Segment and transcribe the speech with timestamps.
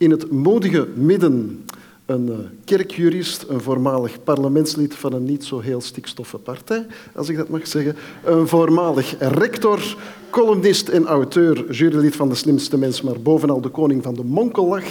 [0.00, 1.64] In het modige midden
[2.06, 7.36] een eh, kerkjurist, een voormalig parlementslid van een niet zo heel stikstoffe partij, als ik
[7.36, 9.96] dat mag zeggen, een voormalig rector,
[10.30, 14.88] columnist en auteur, jurylid van De Slimste Mens, maar bovenal de koning van de Monkellach.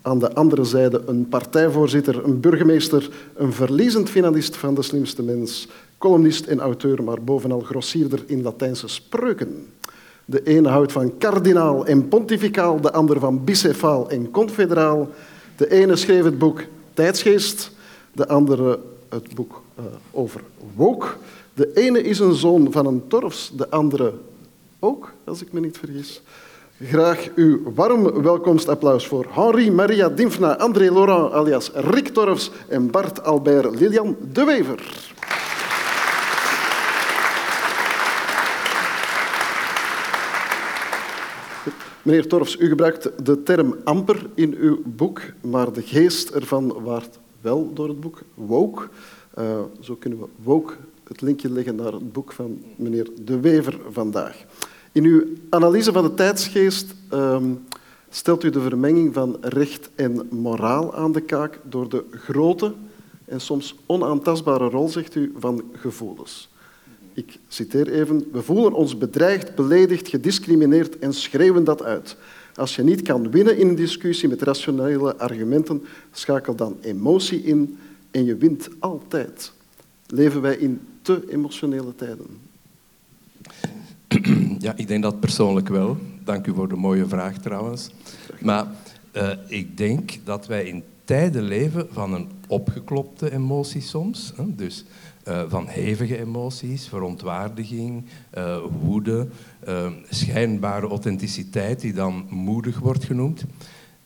[0.00, 5.68] Aan de andere zijde een partijvoorzitter, een burgemeester, een verliezend finalist van De Slimste Mens,
[5.98, 9.66] columnist en auteur, maar bovenal grossierder in Latijnse spreuken.
[10.24, 15.08] De ene houdt van kardinaal en pontificaal, de ander van bicefaal en confederaal.
[15.56, 16.62] De ene schreef het boek
[16.94, 17.70] Tijdsgeest,
[18.12, 20.40] de andere het boek uh, over
[20.74, 21.06] woke.
[21.54, 24.12] De ene is een zoon van een torfs, de andere
[24.78, 26.22] ook, als ik me niet vergis.
[26.80, 33.24] Graag uw warm welkomstapplaus voor Henri Maria Dimfna, André Laurent alias Rick Torfs en Bart
[33.24, 35.12] Albert Lilian de Wever.
[42.02, 47.18] Meneer Torfs, u gebruikt de term amper in uw boek, maar de geest ervan waart
[47.40, 48.88] wel door het boek woke.
[49.38, 50.74] Uh, zo kunnen we woke
[51.08, 54.44] het linkje leggen naar het boek van meneer De Wever vandaag.
[54.92, 57.64] In uw analyse van de tijdsgeest um,
[58.08, 62.74] stelt u de vermenging van recht en moraal aan de kaak door de grote
[63.24, 66.51] en soms onaantastbare rol, zegt u, van gevoelens.
[67.14, 68.28] Ik citeer even.
[68.32, 72.16] We voelen ons bedreigd, beledigd, gediscrimineerd en schreeuwen dat uit.
[72.54, 75.82] Als je niet kan winnen in een discussie met rationele argumenten,
[76.12, 77.78] schakel dan emotie in
[78.10, 79.52] en je wint altijd.
[80.06, 82.26] Leven wij in te emotionele tijden?
[84.58, 85.96] Ja, ik denk dat persoonlijk wel.
[86.24, 87.90] Dank u voor de mooie vraag trouwens.
[88.40, 88.66] Maar
[89.16, 94.32] uh, ik denk dat wij in tijden leven van een opgeklopte emotie soms.
[94.36, 94.54] Hè?
[94.54, 94.84] Dus
[95.28, 98.04] uh, van hevige emoties, verontwaardiging,
[98.38, 99.26] uh, woede,
[99.68, 103.44] uh, schijnbare authenticiteit die dan moedig wordt genoemd.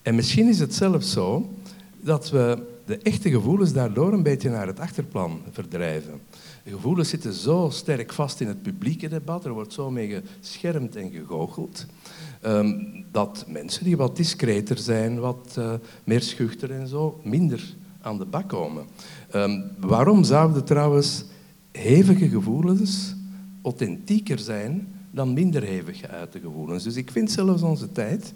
[0.02, 1.54] En misschien is het zelfs zo
[2.00, 6.20] dat we de echte gevoelens daardoor een beetje naar het achterplan verdrijven.
[6.64, 10.96] De gevoelens zitten zo sterk vast in het publieke debat, er wordt zo mee geschermd
[10.96, 11.86] en gegoocheld,
[12.46, 15.60] um, dat mensen die wat discreter zijn, wat
[16.04, 17.76] meer schuchter en zo, minder
[18.06, 18.84] aan de bak komen.
[19.34, 21.24] Um, waarom zouden trouwens
[21.72, 23.14] hevige gevoelens
[23.62, 26.84] authentieker zijn dan minder hevig geuite gevoelens?
[26.84, 28.34] Dus ik vind zelfs onze tijd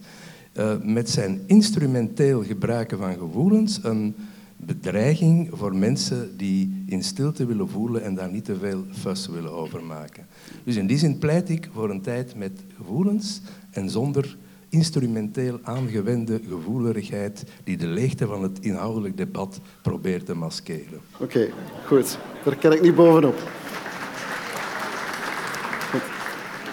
[0.55, 4.15] uh, met zijn instrumenteel gebruiken van gevoelens een
[4.57, 9.53] bedreiging voor mensen die in stilte willen voelen en daar niet te veel fuss willen
[9.53, 10.27] over maken.
[10.65, 14.37] Dus in die zin pleit ik voor een tijd met gevoelens en zonder
[14.71, 21.01] instrumenteel aangewende gevoeligheid die de leegte van het inhoudelijk debat probeert te maskeren.
[21.19, 21.49] Oké,
[21.87, 22.19] goed.
[22.45, 23.39] Daar kan ik niet bovenop.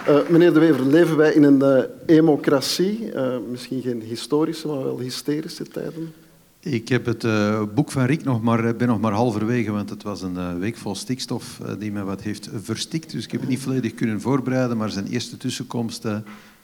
[0.08, 3.12] Uh, meneer De Wever, leven wij in een uh, democratie?
[3.14, 6.12] Uh, misschien geen historische, maar wel hysterische tijden?
[6.60, 10.02] Ik heb het uh, boek van Rick nog maar, ben nog maar halverwege, want het
[10.02, 13.10] was een uh, week vol stikstof uh, die me wat heeft verstikt.
[13.10, 16.04] Dus ik heb het niet volledig kunnen voorbereiden, maar zijn eerste tussenkomst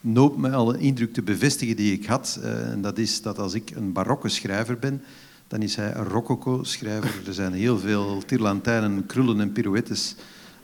[0.05, 2.39] noopt me al een indruk te bevestigen die ik had.
[2.43, 5.01] Uh, en dat is dat als ik een barokke schrijver ben,
[5.47, 7.27] dan is hij een rococo-schrijver.
[7.27, 10.15] Er zijn heel veel tirlantijnen, krullen en pirouettes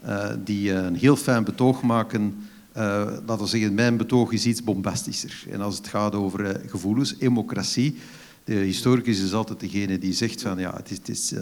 [0.06, 2.35] uh, die een heel fijn betoog maken.
[2.78, 2.84] Uh,
[3.25, 5.44] laten we zeggen, mijn betoog is iets bombastischer.
[5.50, 7.96] En als het gaat over gevoelens, democratie,
[8.44, 10.97] de historicus is altijd degene die zegt van ja, het is...
[10.97, 11.34] Het is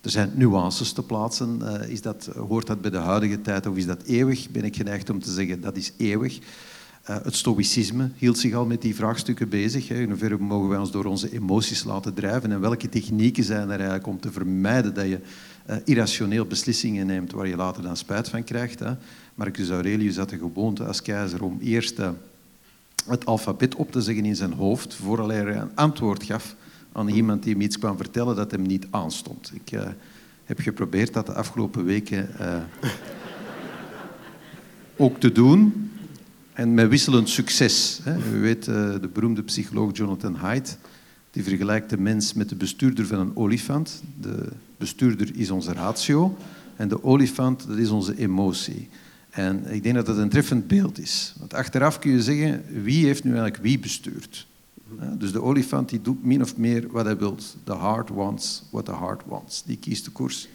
[0.00, 1.60] er zijn nuances te plaatsen.
[1.88, 4.50] Is dat, hoort dat bij de huidige tijd of is dat eeuwig?
[4.50, 6.38] Ben ik geneigd om te zeggen dat is eeuwig.
[7.10, 9.88] Uh, het stoïcisme hield zich al met die vraagstukken bezig.
[9.88, 9.94] Hè.
[9.94, 13.78] In hoeverre mogen wij ons door onze emoties laten drijven en welke technieken zijn er
[13.78, 15.20] eigenlijk om te vermijden dat je
[15.70, 18.78] uh, irrationeel beslissingen neemt waar je later dan spijt van krijgt.
[18.78, 18.92] Hè.
[19.34, 22.10] Marcus Aurelius had de gewoonte als keizer om eerst uh,
[23.06, 26.54] het alfabet op te zeggen in zijn hoofd voordat hij een antwoord gaf
[26.92, 29.52] aan iemand die hem iets kwam vertellen dat hem niet aanstond.
[29.54, 29.78] Ik
[30.44, 32.28] heb geprobeerd dat de afgelopen weken
[34.96, 35.90] ook te doen.
[36.56, 38.00] En met wisselend succes.
[38.32, 40.78] U weet, eh, de beroemde psycholoog Jonathan Haidt,
[41.30, 44.02] die vergelijkt de mens met de bestuurder van een olifant.
[44.20, 46.36] De bestuurder is onze ratio
[46.76, 48.88] en de olifant, dat is onze emotie.
[49.30, 51.34] En ik denk dat dat een treffend beeld is.
[51.38, 54.46] Want achteraf kun je zeggen, wie heeft nu eigenlijk wie bestuurd?
[55.18, 57.36] Dus de olifant die doet min of meer wat hij wil.
[57.64, 59.62] The heart wants what the heart wants.
[59.64, 60.48] Die kiest de koers.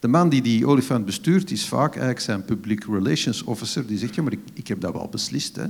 [0.00, 3.86] De man die die olifant bestuurt is vaak eigenlijk zijn public relations officer.
[3.86, 5.56] Die zegt, ja, maar ik, ik heb dat wel beslist.
[5.56, 5.64] Hè.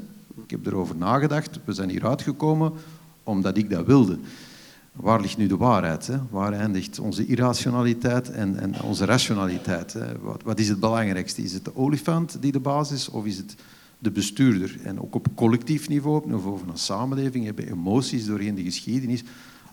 [0.44, 1.58] Ik heb erover nagedacht.
[1.64, 2.72] We zijn hier uitgekomen
[3.24, 4.18] omdat ik dat wilde.
[4.92, 6.06] Waar ligt nu de waarheid?
[6.06, 6.16] Hè?
[6.30, 9.92] Waar eindigt onze irrationaliteit en, en onze rationaliteit?
[9.92, 10.18] Hè?
[10.18, 11.42] Wat, wat, is het belangrijkste?
[11.42, 13.54] Is het de olifant die de baas is of is het
[13.98, 14.76] de bestuurder.
[14.82, 19.22] En ook op collectief niveau, op niveau van een samenleving, hebben emoties doorheen de geschiedenis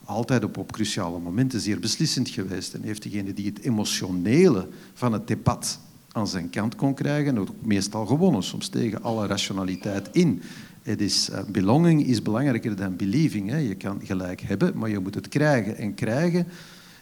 [0.08, 2.74] altijd op, op cruciale momenten zeer beslissend geweest.
[2.74, 5.80] En heeft degene die het emotionele van het debat
[6.12, 10.42] aan zijn kant kon krijgen, ook meestal gewonnen, soms tegen alle rationaliteit in.
[10.82, 13.50] Het is, uh, belonging is belangrijker dan believing.
[13.50, 13.58] Hè.
[13.58, 15.78] Je kan gelijk hebben, maar je moet het krijgen.
[15.78, 16.48] En krijgen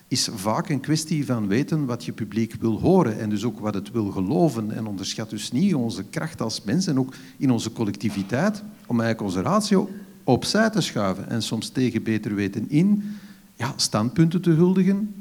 [0.07, 3.73] is vaak een kwestie van weten wat je publiek wil horen en dus ook wat
[3.73, 4.71] het wil geloven.
[4.71, 9.21] En onderschat dus niet onze kracht als mens en ook in onze collectiviteit om eigenlijk
[9.21, 9.89] onze ratio
[10.25, 13.17] opzij te schuiven en soms tegen beter weten in
[13.55, 15.13] ja, standpunten te huldigen,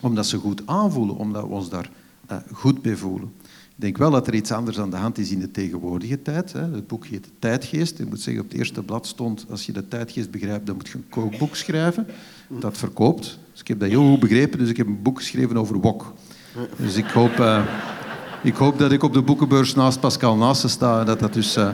[0.00, 1.90] omdat ze goed aanvoelen, omdat we ons daar
[2.30, 3.32] uh, goed bij voelen.
[3.76, 6.52] Ik denk wel dat er iets anders aan de hand is in de tegenwoordige tijd.
[6.52, 6.60] Hè.
[6.60, 7.98] Het boek heet Tijdgeest.
[7.98, 10.88] Ik moet zeggen, op het eerste blad stond, als je de tijdgeest begrijpt, dan moet
[10.88, 12.06] je een kookboek schrijven.
[12.48, 13.38] Dat verkoopt.
[13.52, 16.12] Dus ik heb dat heel goed begrepen, dus ik heb een boek geschreven over wok.
[16.76, 17.64] Dus ik hoop, uh,
[18.42, 21.56] ik dat ik op de boekenbeurs naast Pascal Naassen sta en dat dat dus...
[21.56, 21.68] Uh,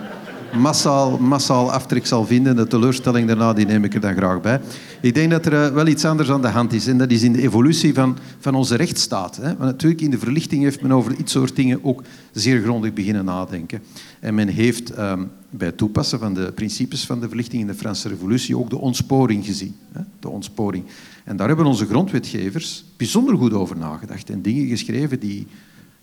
[0.56, 2.56] massaal, massaal aftrek zal vinden.
[2.56, 4.60] De teleurstelling daarna die neem ik er dan graag bij.
[5.00, 6.86] Ik denk dat er eh, wel iets anders aan de hand is.
[6.86, 9.36] En dat is in de evolutie van, van onze rechtsstaat.
[9.36, 9.42] Hè.
[9.42, 12.02] Want natuurlijk in de verlichting heeft men over iets soort dingen ook
[12.32, 13.82] zeer grondig beginnen nadenken.
[14.20, 17.74] En men heeft um, bij het toepassen van de principes van de verlichting in de
[17.74, 19.76] Franse revolutie ook de ontsporing gezien.
[19.92, 20.00] Hè.
[20.20, 20.84] De ontsporing.
[21.24, 24.30] En daar hebben onze grondwetgevers bijzonder goed over nagedacht.
[24.30, 25.46] En dingen geschreven die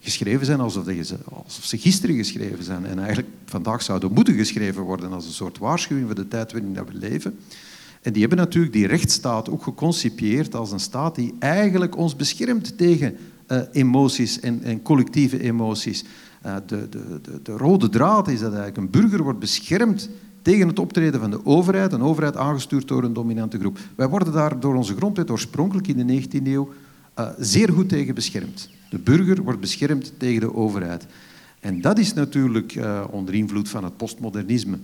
[0.08, 2.86] geschreven zijn alsof, ze, alsof ze gisteren geschreven zijn.
[2.86, 6.74] En eigenlijk vandaag zouden moeten geschreven worden als een soort waarschuwing voor de tijd waarin
[6.74, 7.40] we leven.
[8.02, 12.78] En die hebben natuurlijk die rechtsstaat ook geconcipieerd als een staat die eigenlijk ons beschermt
[12.78, 13.16] tegen
[13.48, 16.04] uh, emoties en, en, collectieve emoties.
[16.46, 20.10] Uh, de, de, de, de, rode draad is dat eigenlijk een burger wordt beschermd
[20.42, 23.80] tegen het optreden van de overheid, een overheid aangestuurd door een dominante groep.
[23.96, 26.70] Wij worden daar door onze grondwet oorspronkelijk in de 19e eeuw
[27.20, 28.70] uh, zeer goed tegen beschermd.
[28.90, 31.06] De burger wordt beschermd tegen de overheid.
[31.60, 34.78] En dat is natuurlijk uh, onder invloed van het postmodernisme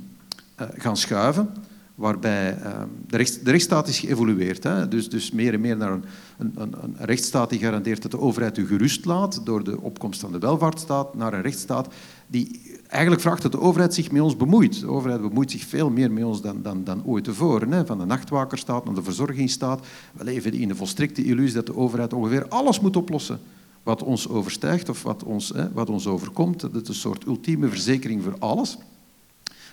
[0.61, 1.49] uh, gaan schuiven,
[1.95, 4.63] waarbij uh, de, de, rechtsstaat is geëvolueerd.
[4.63, 4.87] Hè?
[4.87, 6.03] Dus, dus, meer en meer naar een,
[6.37, 10.31] een, een, rechtsstaat die garandeert dat de overheid u gerust laat door de opkomst van
[10.31, 11.93] de welvaartsstaat, naar een rechtsstaat
[12.27, 14.79] die eigenlijk vraagt dat de overheid zich met ons bemoeit.
[14.79, 17.71] De overheid bemoeit zich veel meer met ons dan, dan, dan ooit tevoren.
[17.71, 17.85] Hè?
[17.85, 19.85] Van de nachtwakerstaat naar de verzorgingsstaat.
[20.11, 23.39] We leven in de volstrekte illusie dat de overheid ongeveer alles moet oplossen
[23.83, 26.59] wat ons overstijgt of wat ons, hè, wat ons overkomt.
[26.59, 28.77] Dat is een soort ultieme verzekering voor alles.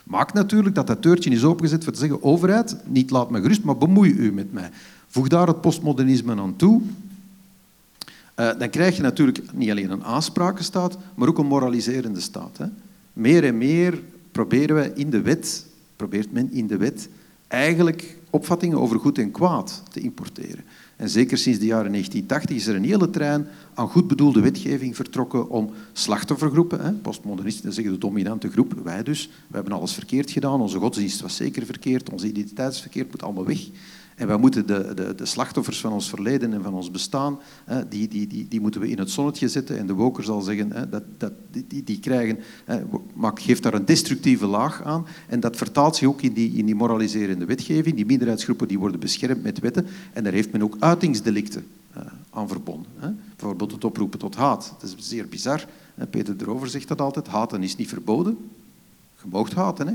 [0.04, 3.62] Maakt natuurlijk dat dat deurtje is opengezet voor te zeggen, overheid, niet laat me gerust,
[3.62, 4.70] maar bemoei u met mij.
[5.06, 6.82] Voeg daar het postmodernisme aan toe.
[8.40, 12.58] Uh, dan krijg je natuurlijk niet alleen een aansprakenstaat, maar ook een moraliserende staat.
[12.58, 12.66] Hè.
[13.12, 14.02] Meer en meer
[14.32, 15.66] proberen we in de wet,
[15.96, 17.08] probeert men in de wet
[17.46, 20.64] eigenlijk opvattingen over goed en kwaad te importeren.
[21.00, 24.97] En zeker sinds de jaren 1980 is er een hele trein aan goed bedoelde wetgeving
[24.97, 30.61] vertrokken om slachtoffergroepen, postmodernisten zeggen de dominante groep, wij dus, we hebben alles verkeerd gedaan,
[30.61, 33.69] onze godsdienst was zeker verkeerd, onze identiteitsverkeerd moet allemaal weg.
[34.20, 37.88] En wij moeten de, de, de, slachtoffers van ons verleden en van ons bestaan, hè,
[37.88, 39.78] die, die, die, die, moeten we in het zonnetje zetten.
[39.78, 42.82] En de woker zal zeggen, hè, dat, dat, die, die krijgen, hè,
[43.34, 45.06] geeft daar een destructieve laag aan.
[45.28, 47.96] En dat vertaalt zich ook in die, in die moraliserende wetgeving.
[47.96, 49.87] Die minderheidsgroepen die worden beschermd met wetten.
[50.12, 51.66] En daar heeft men ook uitingsdelicten
[51.96, 52.93] uh, aan verbonden.
[52.96, 53.11] Hè.
[53.37, 54.75] Bijvoorbeeld het oproepen tot haat.
[54.81, 55.66] Dat is zeer bizar.
[56.11, 57.26] Peter erover zegt dat altijd.
[57.28, 58.38] Haten is niet verboden.
[59.23, 59.94] Je mag haten, hè.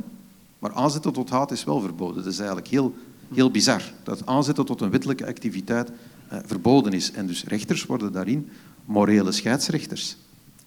[0.60, 2.24] Maar aanzetten tot haat is wel verboden.
[2.24, 2.94] Dat is eigenlijk heel
[3.34, 3.82] heel bizar.
[4.04, 7.12] Dat aanzetten tot een wettelijke activiteit uh, verboden is.
[7.12, 8.50] En dus rechters worden daarin
[8.86, 10.18] morele scheidsrechters.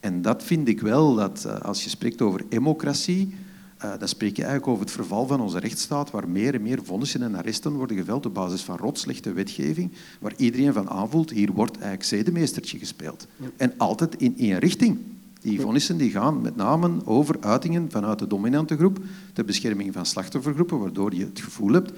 [0.00, 3.35] En dat vind ik wel, dat uh, als je spreekt over democratie,
[3.85, 6.80] uh, dan spreek je eigenlijk over het verval van onze rechtsstaat, waar meer en meer
[6.82, 11.52] vonnissen en arresten worden geveld op basis van rotslechte wetgeving, waar iedereen van aanvoelt, hier
[11.52, 13.26] wordt eigenlijk zedemeestertje gespeeld.
[13.37, 13.47] Ja.
[13.56, 14.99] En altijd in één richting.
[15.40, 18.99] Die vonnissen die gaan met name over uitingen vanuit de dominante groep
[19.32, 21.92] ter bescherming van slachtoffergroepen, waardoor je het gevoel hebt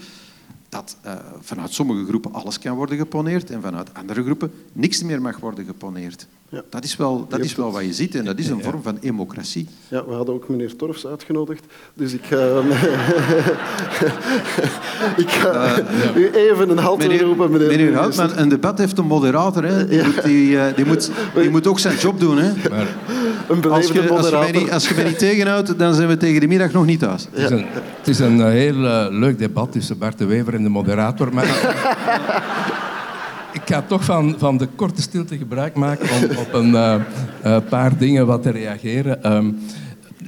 [0.71, 5.21] dat uh, vanuit sommige groepen alles kan worden geponeerd en vanuit andere groepen niks meer
[5.23, 6.27] mag worden geponeerd.
[6.49, 6.63] Ja.
[6.71, 8.99] Dat is wel, dat is wel wat je ziet en dat is een vorm van
[9.01, 9.69] democratie.
[9.89, 12.37] Ja, we hadden ook meneer Torfs uitgenodigd, dus ik ga,
[15.25, 17.69] ik ga uh, u even een halt roepen, meneer.
[17.69, 19.87] Meneer Houtman, een debat heeft een moderator, hè.
[19.89, 22.39] Die, moet, die, uh, die, moet, die moet ook zijn job doen.
[22.39, 22.69] Hè.
[22.69, 22.87] Maar,
[23.51, 26.17] een als, je, als, je mij niet, als je mij niet tegenhoudt, dan zijn we
[26.17, 27.27] tegen de middag nog niet thuis.
[27.31, 28.75] Het is een, het is een heel
[29.11, 31.45] leuk debat tussen Bart de Wever en de moderator, maar...
[33.53, 36.95] ik ga toch van, van de korte stilte gebruik maken om op een uh,
[37.45, 39.33] uh, paar dingen wat te reageren.
[39.33, 39.59] Um,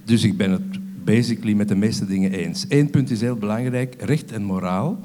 [0.04, 0.62] dus ik ben het
[1.04, 2.64] basically met de meeste dingen eens.
[2.68, 3.94] Eén punt is heel belangrijk.
[3.98, 5.00] Recht en moraal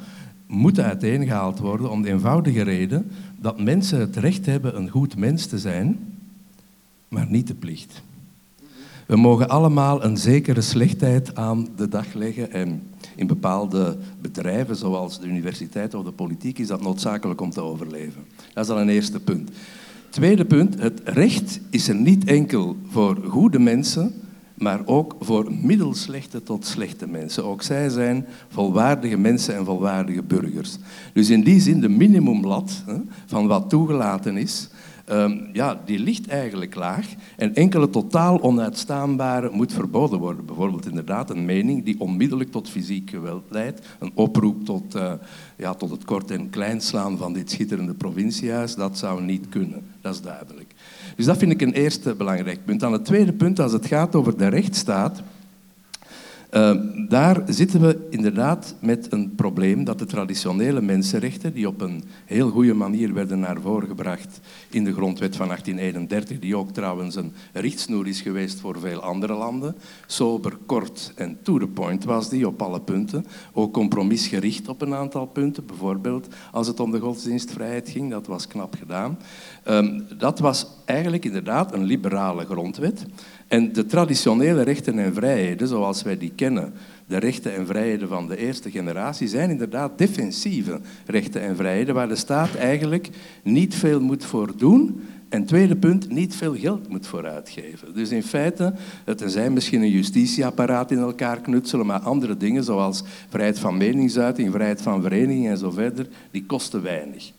[0.47, 5.45] moeten uiteengehaald worden om de eenvoudige reden dat mensen het recht hebben een goed mens
[5.45, 5.99] te zijn,
[7.07, 8.01] maar niet de plicht.
[9.07, 12.81] We mogen allemaal een zekere slechtheid aan de dag leggen en
[13.15, 18.23] in bepaalde bedrijven, zoals de universiteit of de politiek, is dat noodzakelijk om te overleven.
[18.53, 19.51] Dat is al een eerste punt.
[20.09, 24.13] Tweede punt, het recht is er niet enkel voor goede mensen,
[24.53, 27.45] maar ook voor middelslechte tot slechte mensen.
[27.45, 30.77] Ook zij zijn volwaardige mensen en volwaardige burgers.
[31.13, 32.83] Dus in die zin de minimumlat
[33.25, 34.69] van wat toegelaten is,
[35.07, 37.05] Ehm, ja, die ligt eigenlijk laag.
[37.35, 40.45] En enkele totaal onuitstaanbare moet verboden worden.
[40.45, 43.87] Bijvoorbeeld inderdaad een mening die onmiddellijk tot fysiek geweld leidt.
[43.99, 45.13] Een oproep tot, uh,
[45.57, 48.75] ja, tot het kort en kleinslaan van dit schitterende provinciehuis.
[48.75, 50.73] Dat zou niet kunnen, dat is duidelijk.
[51.15, 52.79] Dus dat vind ik een eerste belangrijk punt.
[52.79, 55.21] Dan het tweede punt, als het gaat over de rechtsstaat...
[56.49, 62.03] Ehm, daar zitten we inderdaad met een probleem dat de traditionele mensenrechten, die op een
[62.25, 64.39] heel goede manier werden naar voren gebracht
[64.69, 69.33] in de grondwet van 1831, die ook trouwens een richtsnoer is geweest voor veel andere
[69.33, 69.75] landen,
[70.05, 74.93] sober, kort en to the point was die op alle punten, ook compromisgericht op een
[74.93, 79.19] aantal punten, bijvoorbeeld als het om de godsdienstvrijheid ging, dat was knap gedaan.
[79.63, 83.05] Ehm, dat was eigenlijk inderdaad een liberale grondwet.
[83.47, 86.73] En de traditionele rechten en vrijheden, zoals wij die kennen,
[87.05, 92.07] de rechten en vrijheden van de eerste generatie, zijn inderdaad defensieve rechten en vrijheden, waar
[92.07, 93.09] de staat eigenlijk
[93.43, 95.01] niet veel moet voor doen.
[95.29, 97.93] En tweede punt, niet veel geld moet voor uitgeven.
[97.93, 98.73] Dus in feite,
[99.05, 104.51] het zijn misschien een justitieapparaat in elkaar knutselen, maar andere dingen zoals vrijheid van meningsuiting,
[104.51, 107.31] vrijheid van vereniging en zo verder, die kosten weinig.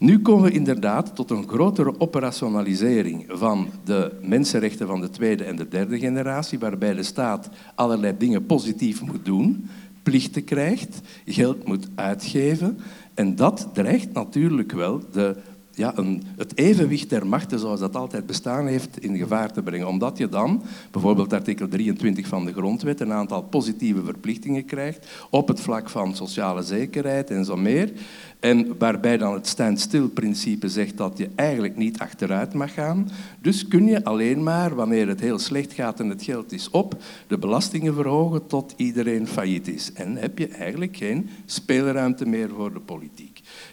[0.00, 5.56] Nu komen we inderdaad tot een grotere operationalisering van de mensenrechten van de tweede en
[5.56, 9.68] de derde generatie, waarbij de staat allerlei dingen positief moet doen,
[10.02, 12.78] plichten krijgt, geld moet uitgeven.
[13.14, 15.36] En dat dreigt natuurlijk wel de
[15.80, 19.88] ja, een, het evenwicht der machten zoals dat altijd bestaan heeft in gevaar te brengen.
[19.88, 25.48] Omdat je dan, bijvoorbeeld artikel 23 van de grondwet, een aantal positieve verplichtingen krijgt op
[25.48, 27.92] het vlak van sociale zekerheid en zo meer.
[28.40, 33.10] En waarbij dan het standstill-principe zegt dat je eigenlijk niet achteruit mag gaan.
[33.40, 36.96] Dus kun je alleen maar, wanneer het heel slecht gaat en het geld is op,
[37.26, 39.92] de belastingen verhogen tot iedereen failliet is.
[39.92, 43.29] En heb je eigenlijk geen speelruimte meer voor de politiek.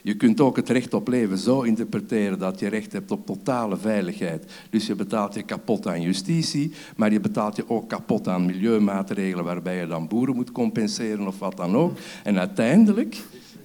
[0.07, 3.77] Je kunt ook het recht op leven zo interpreteren dat je recht hebt op totale
[3.77, 4.45] veiligheid.
[4.69, 9.45] Dus je betaalt je kapot aan justitie, maar je betaalt je ook kapot aan milieumaatregelen
[9.45, 11.97] waarbij je dan boeren moet compenseren of wat dan ook.
[12.23, 13.17] En uiteindelijk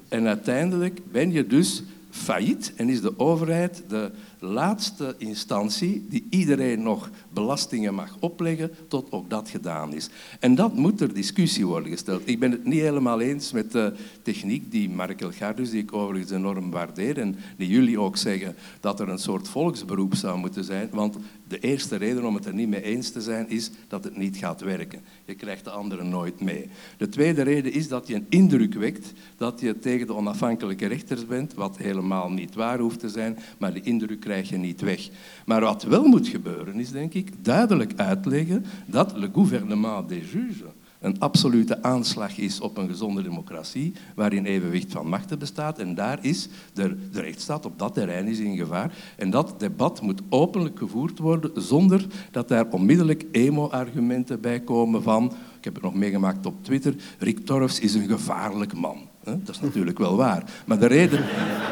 [0.09, 1.83] en uiteindelijk ben je dus
[2.13, 9.13] failliet en is de overheid de laatste instantie die iedereen nog belastingen mag opleggen tot
[9.13, 10.09] ook dat gedaan is.
[10.41, 12.23] En dat moet ter discussie worden gesteld.
[12.25, 13.93] Ik ben het niet helemaal eens met de
[14.23, 19.01] techniek die Mark Elgardus, die ik overigens enorm waardeer, en die jullie ook zeggen dat
[19.01, 21.17] er een soort volksberoep zou moeten zijn, want
[21.53, 24.37] de eerste reden om het er niet mee eens te zijn is dat het niet
[24.37, 25.01] gaat werken.
[25.25, 26.69] Je krijgt de anderen nooit mee.
[26.97, 31.27] De tweede reden is dat je een indruk wekt dat je tegen de onafhankelijke rechters
[31.27, 35.09] bent, wat helemaal niet waar hoeft te zijn, maar die indruk krijg je niet weg.
[35.47, 40.63] Maar wat wel moet gebeuren is, denk ik, duidelijk uitleggen dat le gouvernement des juges
[41.03, 45.79] een absolute aanslag is op een gezonde democratie, waarin evenwicht van machten bestaat.
[45.79, 48.95] En daar is de, de rechtsstaat op dat terrein is in gevaar.
[49.17, 55.33] En dat debat moet openlijk gevoerd worden, zonder dat daar onmiddellijk emo-argumenten bij komen van,
[55.59, 58.99] ik heb het nog meegemaakt op Twitter, Rick Torfs is een gevaarlijk man.
[59.25, 60.45] Dat is natuurlijk wel waar.
[60.67, 61.25] Maar de, reden,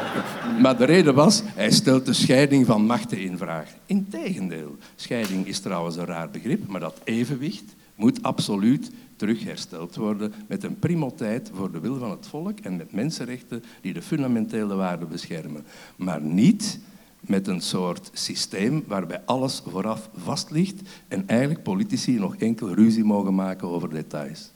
[0.61, 3.69] maar de reden was, hij stelt de scheiding van machten in vraag.
[3.85, 10.63] Integendeel, scheiding is trouwens een raar begrip, maar dat evenwicht moet absoluut terughersteld worden met
[10.63, 15.09] een primoteit voor de wil van het volk en met mensenrechten die de fundamentele waarden
[15.09, 15.65] beschermen.
[15.95, 16.79] Maar niet
[17.19, 23.03] met een soort systeem waarbij alles vooraf vast ligt en eigenlijk politici nog enkel ruzie
[23.03, 24.51] mogen maken over details.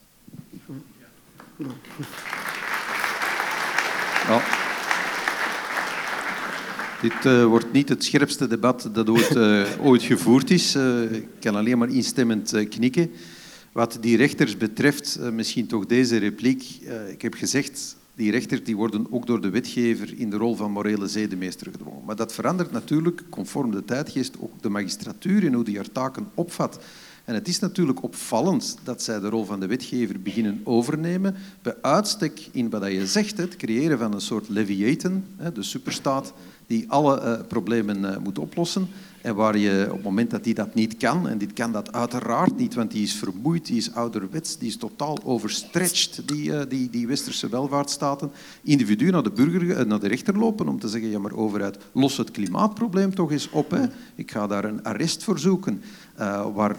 [7.01, 10.75] Dit uh, wordt niet het scherpste debat dat ooit, uh, ooit gevoerd is.
[10.75, 13.11] Uh, ik kan alleen maar instemmend knikken.
[13.75, 16.63] Wat die rechters betreft, misschien toch deze repliek.
[17.09, 20.71] ik heb gezegd, die rechters die worden ook door de wetgever in de rol van
[20.71, 22.05] morele zedemeester gedwongen.
[22.05, 26.27] Maar dat verandert natuurlijk, conform de tijdgeest, ook de magistratuur en hoe die haar taken
[26.33, 26.79] opvat.
[27.25, 31.75] En het is natuurlijk opvallend dat zij de rol van de wetgever beginnen overnemen, bij
[31.81, 36.33] uitstek in wat je zegt, het creëren van een soort leviathan, de superstaat
[36.67, 38.87] die alle uh, problemen moet oplossen.
[39.25, 41.91] En waar je op het moment dat die dat niet kan, en dit kan dat
[41.91, 46.61] uiteraard niet, want die is vermoeid, die is ouderwets, die is totaal overstretched, die, uh,
[46.69, 48.31] die, die westerse welvaartsstaten,
[48.63, 52.17] individuen naar de, burger, naar de rechter lopen om te zeggen, ja maar overheid, los
[52.17, 53.71] het klimaatprobleem toch eens op.
[53.71, 53.85] Hè.
[54.15, 55.81] Ik ga daar een arrest voor zoeken,
[56.53, 56.75] waar...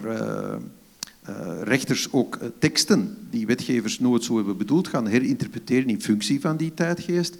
[1.63, 6.73] rechters ook teksten die wetgevers nooit zo hebben bedoeld gaan herinterpreteren in functie van die
[6.73, 7.37] tijdgeest.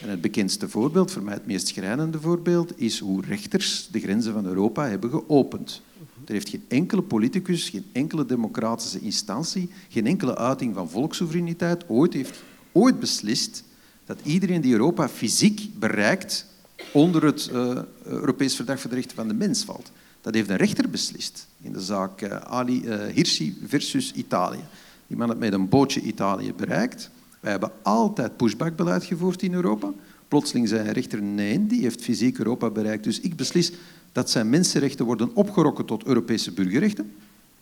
[0.00, 4.32] En het bekendste voorbeeld, voor mij het meest schrijnende voorbeeld, is hoe rechters de grenzen
[4.32, 5.82] van Europa hebben geopend.
[6.24, 12.12] Er heeft geen enkele politicus, geen enkele democratische instantie, geen enkele uiting van volkssoevereiniteit ooit
[12.12, 12.42] heeft
[12.72, 13.64] ooit beslist
[14.04, 16.46] dat iedereen die Europa fysiek bereikt
[16.92, 19.90] onder het uh, Europees Verdrag voor de Rechten van de Mens valt.
[20.20, 24.64] Dat heeft een rechter beslist in de zaak uh, Ali uh, versus Italië.
[25.06, 27.10] Die man heeft met een bootje Italië bereikt.
[27.40, 29.92] Wij hebben altijd pushbackbeleid gevoerd in Europa.
[30.28, 33.04] Plotseling zei een rechter, nee, die heeft fysiek Europa bereikt.
[33.04, 33.72] Dus ik beslis
[34.12, 37.04] dat zijn mensenrechten worden opgerokken tot Europese burgerrechten.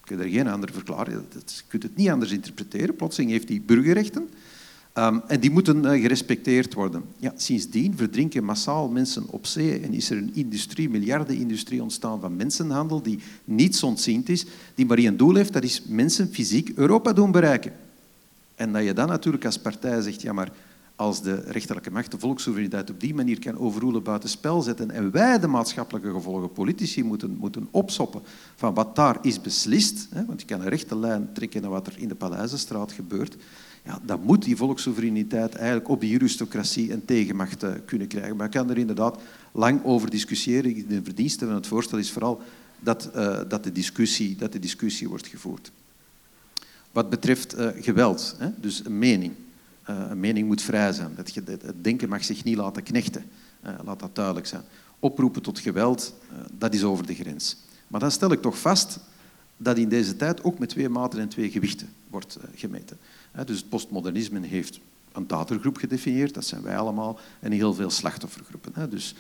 [0.02, 1.20] Ik kan er geen andere verklaring.
[1.32, 2.96] Je kunt het niet anders interpreteren.
[2.96, 4.28] Plotseling heeft hij burgerrechten.
[4.94, 7.02] Um, en die moeten uh, gerespecteerd worden.
[7.16, 12.36] Ja, sindsdien verdrinken massaal mensen op zee en is er een industrie, miljardenindustrie ontstaan van
[12.36, 17.12] mensenhandel die niets ontziend is, die maar één doel heeft, dat is mensen fysiek Europa
[17.12, 17.72] doen bereiken.
[18.58, 20.50] En dat je dan natuurlijk als partij zegt, ja maar
[20.96, 25.38] als de rechterlijke macht de volkssoevereiniteit op die manier kan overroelen, buitenspel zetten en wij
[25.38, 28.22] de maatschappelijke gevolgen, politici, moeten, moeten opsoppen
[28.56, 31.86] van wat daar is beslist, hè, want je kan een rechte lijn trekken naar wat
[31.86, 33.36] er in de Paleizenstraat gebeurt,
[33.84, 38.36] ja, dan moet die volkssoevereiniteit eigenlijk op die aristocratie een tegenmacht uh, kunnen krijgen.
[38.36, 39.20] Maar ik kan er inderdaad
[39.52, 40.88] lang over discussiëren.
[40.88, 42.40] De verdienste van het voorstel is vooral
[42.80, 45.72] dat, uh, dat, de, discussie, dat de discussie wordt gevoerd.
[46.92, 48.48] Wat betreft uh, geweld, hè?
[48.56, 49.32] dus een mening.
[49.90, 51.12] Uh, een mening moet vrij zijn.
[51.16, 53.24] Het, het, denken mag zich niet laten knechten.
[53.66, 54.62] Uh, laat dat duidelijk zijn.
[54.98, 56.14] Oproepen tot geweld,
[56.58, 57.56] dat is over de grens.
[57.88, 58.98] Maar dan stel ik toch vast
[59.56, 62.98] dat in deze tijd ook met twee maten en twee gewichten wordt gemeten.
[63.44, 64.80] dus het postmodernisme heeft
[65.12, 68.90] een dadergroep gedefinieerd, dat zijn wij allemaal, en heel veel slachtoffergroepen.
[68.90, 69.14] Dus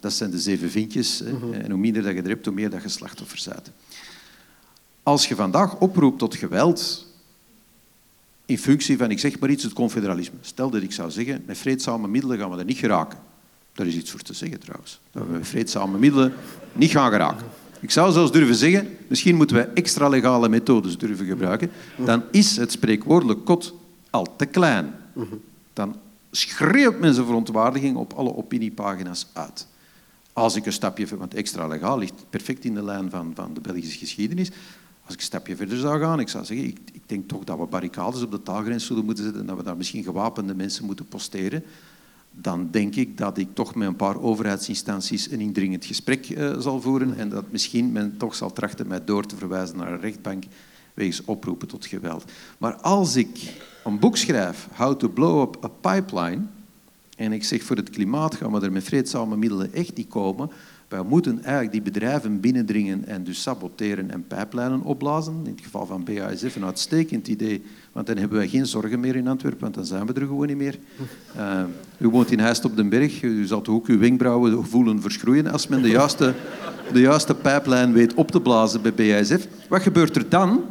[0.00, 1.22] dat zijn de zeven vinkjes.
[1.22, 1.52] Mhm.
[1.52, 3.70] En hoe minder dat je er hebt, hoe meer dat je slachtoffers bent.
[5.06, 7.06] Als je vandaag oproept tot geweld
[8.46, 10.36] in functie van, ik zeg maar iets, het confederalisme.
[10.40, 13.18] Stel dat ik zou zeggen, met vreedzame middelen gaan we er niet geraken.
[13.72, 15.00] Daar is iets voor te zeggen trouwens.
[15.10, 16.32] Dat we met vreedzame middelen
[16.72, 17.46] niet gaan geraken.
[17.80, 21.70] Ik zou zelfs durven zeggen, misschien moeten we extra legale methodes durven gebruiken.
[21.96, 23.74] Dan is het spreekwoordelijk kot
[24.10, 24.94] al te klein.
[25.72, 25.96] Dan
[26.30, 29.66] schreeuwt men zijn verontwaardiging op alle opiniepagina's uit.
[30.32, 33.60] Als ik een stapje, want extra legaal ligt perfect in de lijn van, van de
[33.60, 34.50] Belgische geschiedenis.
[35.06, 37.58] Als ik een stapje verder zou gaan, ik zou zeggen, ik, ik denk toch dat
[37.58, 40.84] we barricades op de taalgrens zullen moeten zetten en dat we daar misschien gewapende mensen
[40.84, 41.64] moeten posteren.
[42.30, 46.80] Dan denk ik dat ik toch met een paar overheidsinstanties een indringend gesprek uh, zal
[46.80, 50.44] voeren en dat misschien men toch zal trachten mij door te verwijzen naar een rechtbank
[50.94, 52.24] wegens oproepen tot geweld.
[52.58, 56.42] Maar als ik een boek schrijf, How to Blow Up a Pipeline,
[57.16, 60.50] en ik zeg voor het klimaat gaan we er met vreedzame middelen echt niet komen,
[60.88, 65.40] wij moeten eigenlijk die bedrijven binnendringen en dus saboteren en pijplijnen opblazen.
[65.44, 69.16] In het geval van BASF een uitstekend idee, want dan hebben wij geen zorgen meer
[69.16, 70.78] in Antwerpen, want dan zijn we er gewoon niet meer.
[71.36, 71.62] Uh,
[71.98, 75.52] u woont in Heist op den Berg, u zal toch ook uw wenkbrauwen voelen verschroeien
[75.52, 76.34] als men de juiste,
[76.92, 79.46] de juiste pijplijn weet op te blazen bij BASF.
[79.68, 80.64] Wat gebeurt er dan?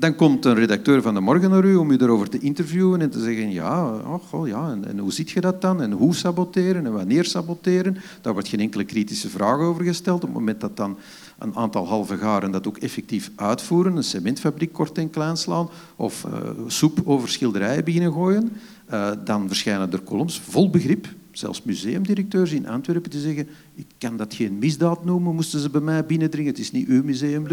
[0.00, 3.10] Dan komt een redacteur van de morgen naar u om u daarover te interviewen en
[3.10, 3.92] te zeggen, ja,
[4.30, 5.82] oh, ja en, hoe ziet je dat dan?
[5.82, 7.96] En hoe saboteren en wanneer saboteren?
[8.20, 10.22] Daar wordt geen enkele kritische vraag over gesteld.
[10.22, 10.96] Op het moment dat dan
[11.38, 16.24] een aantal halve garen dat ook effectief uitvoeren, een cementfabriek kort en klein slaan of
[16.24, 18.52] uh, soep over schilderijen beginnen gooien,
[18.92, 24.16] uh, dan verschijnen er columns vol begrip zelfs museumdirecteurs in Antwerpen te zeggen ik kan
[24.16, 26.50] dat geen misdaad noemen, moesten ze bij mij binnendringen.
[26.50, 27.46] Het is niet uw museum,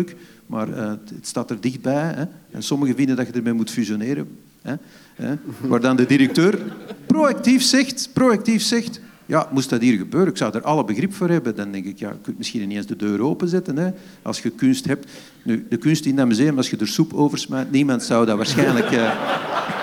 [0.45, 2.13] maar uh, het staat er dichtbij.
[2.13, 2.23] Hè?
[2.51, 4.27] En sommigen vinden dat je ermee moet fusioneren.
[4.61, 4.75] Hè?
[5.15, 5.35] Hè?
[5.61, 6.75] Waar dan de directeur
[7.07, 11.29] proactief zegt, proactief zegt ja, moest dat hier gebeuren, ik zou er alle begrip voor
[11.29, 11.55] hebben.
[11.55, 13.77] Dan denk ik, ja, je kunt misschien ineens de deur openzetten.
[13.77, 13.89] Hè,
[14.21, 15.11] als je kunst hebt.
[15.43, 18.37] Nu, de kunst in dat museum, als je er soep over smijt, niemand zou dat
[18.37, 18.91] waarschijnlijk...
[18.91, 19.76] Uh,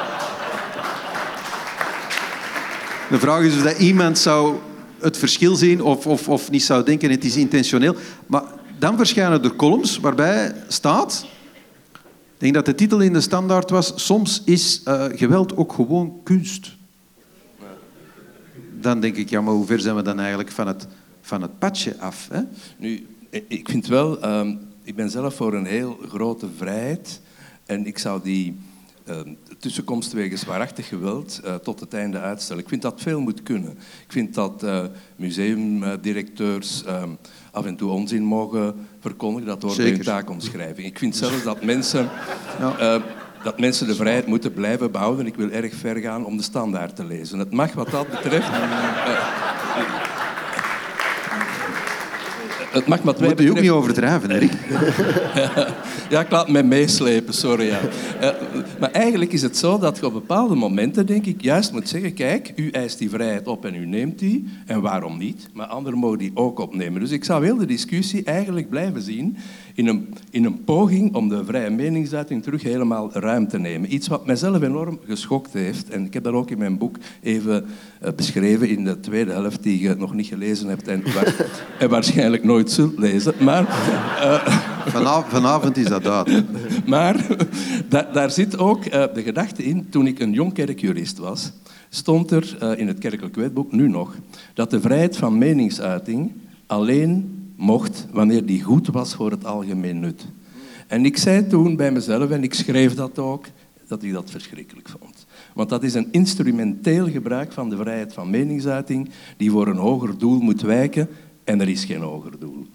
[3.15, 4.57] De vraag is of dat iemand zou
[4.99, 7.97] het verschil zien of, of, of niet zou denken het is intentioneel.
[8.27, 8.43] Maar
[8.79, 11.27] dan verschijnen er columns waarbij staat...
[11.93, 12.01] Ik
[12.39, 13.93] denk dat de titel in de standaard was...
[13.95, 16.77] Soms is uh, geweld ook gewoon kunst.
[18.81, 20.87] Dan denk ik, ja, maar hoe ver zijn we dan eigenlijk van het,
[21.21, 22.29] van het padje af?
[22.33, 22.41] Hè?
[22.77, 24.25] Nu, ik vind wel...
[24.29, 27.21] Um, ik ben zelf voor een heel grote vrijheid.
[27.67, 28.57] En ik zou die
[29.59, 32.63] tussenkomst wegens waarachtig geweld uh, tot het einde uitstellen.
[32.63, 33.71] Ik vind dat veel moet kunnen.
[34.07, 34.85] Ik vind dat uh,
[35.17, 37.19] museumdirecteurs um,
[37.53, 39.47] af en toe onzin mogen verkondigen.
[39.47, 40.87] Dat hoort bij hun taakomschrijving.
[40.87, 42.11] Ik vind zelfs dat mensen,
[42.61, 43.03] ja.
[43.43, 45.27] dat mensen de vrijheid moeten blijven behouden.
[45.27, 47.39] Ik wil erg ver gaan om de standaard te lezen.
[47.39, 48.49] Het mag wat dat betreft
[52.75, 54.53] het mag maar twee Moet je ook niet overdrijven, Erik.
[56.11, 57.67] ja, ik laat mij meeslepen, sorry.
[57.67, 57.81] Ja.
[58.23, 58.29] Uh,
[58.81, 62.15] maar eigenlijk is het zo dat je op bepaalde momenten, denk ik, juist moet zeggen...
[62.15, 64.49] Kijk, u eist die vrijheid op en u neemt die.
[64.67, 65.49] En waarom niet?
[65.53, 67.01] Maar anderen mogen die ook opnemen.
[67.01, 69.37] Dus ik zou heel de discussie eigenlijk blijven zien
[69.75, 73.95] in een, in een poging om de vrije meningsuiting terug helemaal ruim te nemen.
[73.95, 75.91] Iets wat mijzelf enorm geschokt heeft.
[75.91, 77.67] En ik heb dat ook in mijn boek even
[78.05, 81.35] uh, beschreven in de tweede helft die je nog niet gelezen hebt en, waar,
[81.79, 83.35] en waarschijnlijk nooit zult lezen.
[83.41, 83.63] Maar,
[84.23, 84.47] uh,
[84.87, 86.45] vanavond, vanavond, is dat uit.
[86.87, 87.27] maar
[87.89, 91.53] da, daar zit ook uh, de gedachte in, toen ik een jong kerkjurist was,
[91.89, 94.17] stond er in het kerkelijk wetboek, nu nog,
[94.55, 96.33] dat de vrijheid van meningsuiting
[96.67, 100.27] alleen mocht wanneer die goed was voor het algemeen nut.
[100.87, 103.47] En ik zei toen bij mezelf, en ik schreef dat ook,
[103.87, 105.27] dat ik dat verschrikkelijk vond.
[105.55, 110.19] Want dat is een instrumenteel gebruik van de vrijheid van meningsuiting die voor een hoger
[110.19, 111.09] doel moet wijken
[111.45, 112.67] en er is geen hoger doel.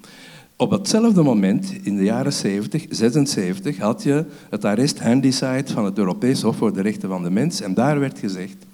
[0.55, 5.97] Op hetzelfde moment, in de jaren 70, 76, had je het arrest Handicide van het
[5.97, 8.65] Europees Hof voor de Rechten van de Mens en daar werd gezegd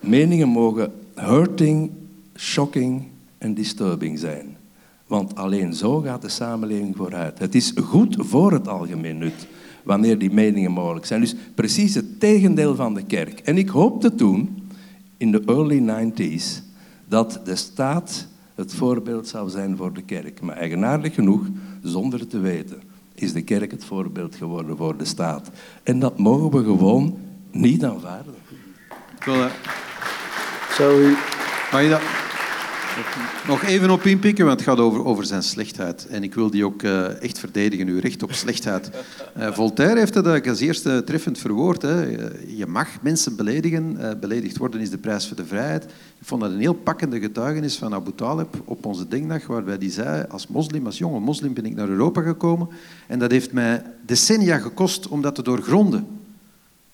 [0.00, 1.90] meningen mogen hurting,
[2.36, 3.04] shocking
[3.40, 4.56] en disturbing zijn.
[5.06, 7.38] Want alleen zo gaat de samenleving vooruit.
[7.38, 9.46] Het is goed voor het algemeen nut
[9.82, 11.20] wanneer die meningen mogelijk zijn.
[11.20, 13.40] Dus precies het tegendeel van de kerk.
[13.40, 14.68] En ik hoopte toen,
[15.16, 16.62] in de early 90s,
[17.08, 20.40] dat de staat het voorbeeld zou zijn voor de kerk.
[20.40, 21.46] Maar eigenaardig genoeg,
[21.82, 22.82] zonder het te weten,
[23.14, 25.50] is de kerk het voorbeeld geworden voor de staat.
[25.82, 27.18] En dat mogen we gewoon
[27.50, 28.34] niet aanvaarden.
[29.18, 29.48] Cool,
[30.76, 31.16] Zou u...
[31.72, 32.19] Mag je dat...
[33.46, 36.06] Nog even op inpikken, want het gaat over, over zijn slechtheid.
[36.06, 38.90] En ik wil die ook uh, echt verdedigen, uw recht op slechtheid.
[39.38, 41.82] Uh, Voltaire heeft dat als eerste treffend verwoord.
[41.82, 42.00] Hè.
[42.46, 43.98] Je mag mensen beledigen.
[44.20, 45.84] Beledigd worden is de prijs voor de vrijheid.
[45.84, 49.90] Ik vond dat een heel pakkende getuigenis van Abu Talib op onze denkdag, waarbij hij
[49.90, 52.68] zei, als moslim, als jonge moslim ben ik naar Europa gekomen.
[53.06, 56.19] En dat heeft mij decennia gekost om dat te doorgronden.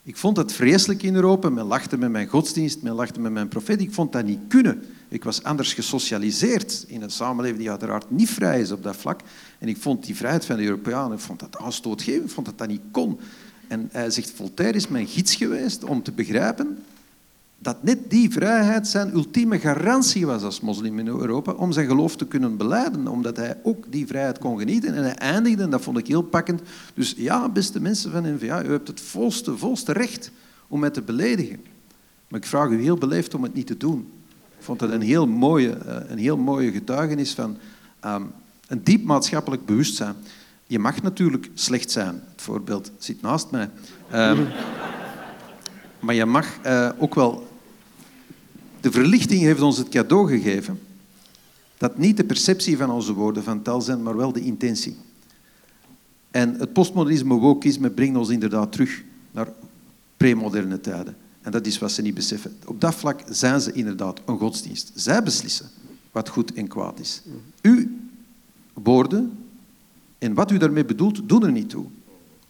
[0.06, 1.48] Ik vond het vreselijk in Europa.
[1.48, 3.80] Men lachte met mijn godsdienst, men lachte met mijn profeet.
[3.80, 4.82] Ik vond dat niet kunnen.
[5.08, 9.20] Ik was anders gesocialiseerd in een samenleving die uiteraard niet vrij is op dat vlak.
[9.58, 12.58] En ik vond die vrijheid van de Europeanen ik vond dat aanstootgevend, ik vond dat
[12.58, 13.18] dat niet kon.
[13.68, 16.78] En hij zegt, Voltaire is mijn gids geweest om te begrijpen
[17.58, 22.16] dat net die vrijheid zijn ultieme garantie was als moslim in Europa om zijn geloof
[22.16, 24.94] te kunnen beleiden, omdat hij ook die vrijheid kon genieten.
[24.94, 26.62] En hij eindigde, en dat vond ik heel pakkend,
[26.94, 30.30] dus ja, beste mensen van NVA, u hebt het volste, volste recht
[30.68, 31.60] om mij te beledigen.
[32.28, 34.12] Maar ik vraag u heel beleefd om het niet te doen.
[34.58, 37.56] Ik vond dat een heel mooie, eh, een heel mooie getuigenis van
[38.04, 38.32] um,
[38.68, 40.14] een diep maatschappelijk bewustzijn.
[40.66, 42.22] Je mag natuurlijk slecht zijn.
[42.32, 43.70] Het voorbeeld zit naast mij.
[44.14, 44.46] Um,
[46.06, 47.46] maar je mag uh, ook wel...
[48.80, 50.80] De verlichting heeft ons het cadeau gegeven
[51.78, 54.96] dat niet de perceptie van onze woorden van taal zijn, maar wel de intentie.
[56.30, 59.48] En het postmodernisme, wokisme brengt ons inderdaad terug naar
[60.16, 61.16] premoderne tijden.
[61.42, 62.56] En dat is wat ze niet beseffen.
[62.66, 64.92] Op dat vlak zijn ze inderdaad een godsdienst.
[64.94, 65.70] Zij beslissen
[66.12, 67.22] wat goed en kwaad is.
[67.62, 67.86] Uw
[68.72, 69.38] woorden
[70.18, 71.84] en wat u daarmee bedoelt, doen er niet toe.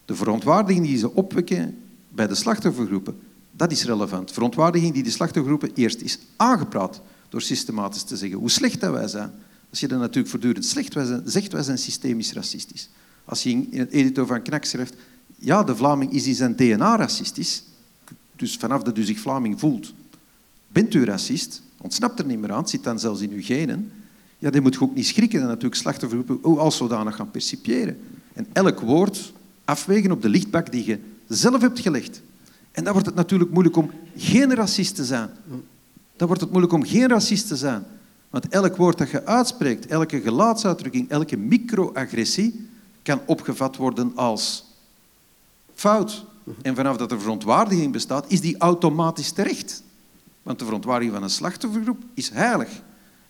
[0.05, 1.77] De verontwaardiging die ze opwekken
[2.09, 3.19] bij de slachtoffergroepen,
[3.57, 4.31] dat is relevant.
[4.31, 9.07] Verontwaardiging die de slachtoffergroepen eerst is aangepraat door systematisch te zeggen hoe slecht dat wij
[9.07, 9.31] zijn.
[9.69, 12.89] Als je dan natuurlijk voortdurend slecht wij zegt, wij zijn systemisch racistisch.
[13.25, 14.93] Als je in het editor van Knak schrijft,
[15.35, 17.63] ja, de Vlaming is in zijn DNA racistisch,
[18.35, 19.93] dus vanaf dat u zich Vlaming voelt,
[20.67, 23.91] bent u racist, ontsnapt er niet meer aan, zit dan zelfs in uw genen,
[24.39, 27.97] ja, dan moet je ook niet schrikken en natuurlijk slachtoffergroepen als zodanig gaan percipiëren.
[28.33, 29.33] En elk woord
[29.65, 32.21] afwegen op de lichtbak die je zelf hebt gelegd.
[32.77, 35.29] En dan wordt het natuurlijk moeilijk om geen racist te zijn.
[36.15, 37.85] Dan wordt het moeilijk om geen racist te zijn.
[38.29, 42.69] Want elk woord dat je uitspreekt, elke gelaatsuitdrukking, elke microagressie
[43.01, 44.65] kan opgevat worden als
[45.73, 46.25] fout.
[46.61, 49.83] En vanaf dat er verontwaardiging bestaat, is die automatisch terecht.
[50.43, 52.69] Want de verontwaardiging van een slachtoffergroep is heilig.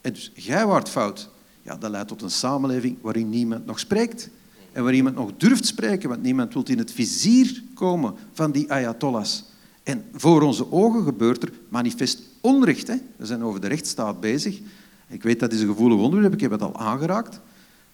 [0.01, 1.29] En dus jij wordt fout.
[1.61, 4.29] Ja, dat leidt tot een samenleving waarin niemand nog spreekt.
[4.77, 8.71] En waar iemand nog durft spreken, want niemand wil in het vizier komen van die
[8.71, 9.43] ayatollahs.
[9.83, 12.87] En voor onze ogen gebeurt er manifest onrecht.
[12.87, 12.95] Hè?
[13.15, 14.59] We zijn over de rechtsstaat bezig.
[15.07, 17.39] Ik weet dat is een gevoelig onderwerp, ik heb het al aangeraakt.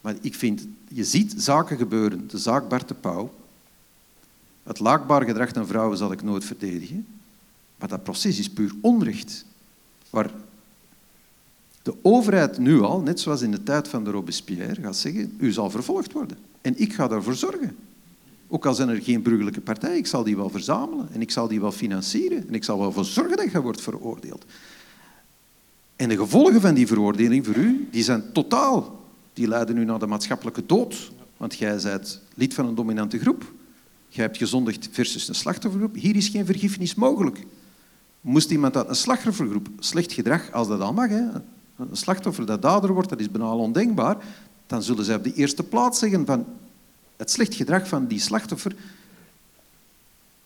[0.01, 2.27] Maar ik vind, je ziet zaken gebeuren.
[2.27, 3.33] De zaak Bart de Pauw.
[4.63, 7.05] Het laakbaar gedrag van vrouwen zal ik nooit verdedigen.
[7.77, 9.45] Maar dat proces is puur onrecht.
[10.09, 10.31] Waar
[11.81, 15.51] de overheid nu al, net zoals in de tijd van de Robespierre, gaat zeggen, u
[15.51, 16.51] zal vervolgd worden.
[16.63, 17.75] En ik ga daarvoor zorgen.
[18.47, 21.47] Ook al zijn er geen burgerlijke partijen, ik zal die wel verzamelen en ik zal
[21.47, 24.45] die wel financieren en ik zal wel voor zorgen dat je wordt veroordeeld.
[25.95, 29.01] En de gevolgen van die veroordeling voor u, die zijn totaal.
[29.33, 31.11] Die leiden u naar de maatschappelijke dood.
[31.37, 33.51] Want jij bent lid van een dominante groep.
[34.07, 35.95] Jij hebt gezondigd versus een slachtoffergroep.
[35.95, 37.45] Hier is geen vergiffenis mogelijk.
[38.21, 41.23] Moest iemand uit een slachtoffergroep slecht gedrag, als dat al mag, hè,
[41.77, 44.17] een slachtoffer dat dader wordt, dat is bijna ondenkbaar,
[44.73, 46.45] dan zullen zij op de eerste plaats zeggen van
[47.17, 48.75] het slecht gedrag van die slachtoffer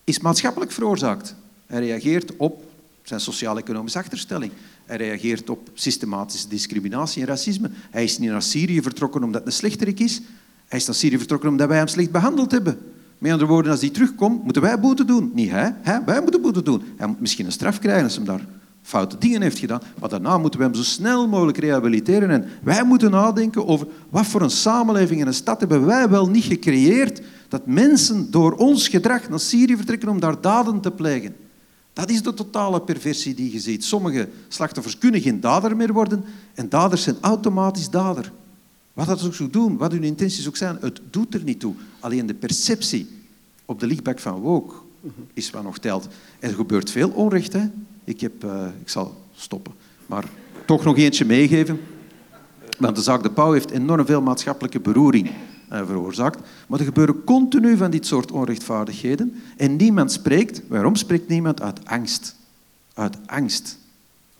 [0.03, 1.35] is maatschappelijk veroorzaakt.
[1.65, 2.63] Hij reageert op
[3.03, 4.51] zijn sociaal-economische achterstelling.
[4.85, 7.69] Hij reageert op systematische discriminatie en racisme.
[7.89, 10.21] Hij is niet naar Syrië vertrokken omdat het een slechterik is.
[10.67, 12.79] Hij is naar Syrië vertrokken omdat wij hem slecht behandeld hebben.
[13.17, 15.31] Met andere woorden, als hij terugkomt, moeten wij boete doen.
[15.33, 16.83] Niet hij, wij moeten boete doen.
[16.97, 18.45] Hij moet misschien een straf krijgen als hij daar
[18.87, 19.81] foute dingen heeft gedaan.
[19.99, 22.29] Maar daarna moeten we hem zo snel mogelijk rehabiliteren.
[22.29, 26.29] En wij moeten nadenken over wat voor een samenleving en een stad hebben wij wel
[26.29, 31.35] niet gecreëerd dat mensen door ons gedrag naar Syrië vertrekken om daar daden te plegen.
[31.93, 33.83] Dat is de totale perversie die je ziet.
[33.83, 36.23] Sommige slachtoffers kunnen geen dader meer worden
[36.53, 38.31] en daders zijn automatisch dader.
[38.93, 41.73] Wat dat ook zo doen, wat hun intenties ook zijn, het doet er niet toe.
[41.99, 43.07] Alleen de perceptie
[43.65, 44.75] op de lichtbak van woke
[45.33, 46.07] is wat nog telt.
[46.39, 47.53] Er gebeurt veel onrecht.
[47.53, 47.69] Hè?
[48.07, 49.73] Ik, heb, uh, ik zal stoppen.
[50.05, 50.25] Maar
[50.65, 51.79] toch nog eentje meegeven.
[52.77, 56.39] Want de zaak De Pauw heeft enorm veel maatschappelijke beroering uh, veroorzaakt.
[56.67, 59.41] Maar er gebeuren continu van dit soort onrechtvaardigheden.
[59.57, 60.61] En niemand spreekt.
[60.67, 61.61] Waarom spreekt niemand?
[61.61, 62.35] Uit angst.
[62.93, 63.77] Uit angst.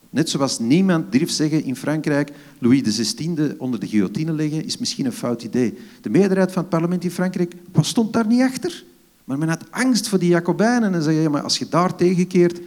[0.10, 5.06] Net zoals niemand durft zeggen in Frankrijk Louis XVI onder de guillotine leggen, is misschien
[5.06, 5.78] een fout idee.
[6.02, 8.84] De meerderheid van het parlement in Frankrijk stond daar niet achter.
[9.24, 12.60] Maar men had angst voor die Jacobijnen en zei, maar als je daar tegenkeert,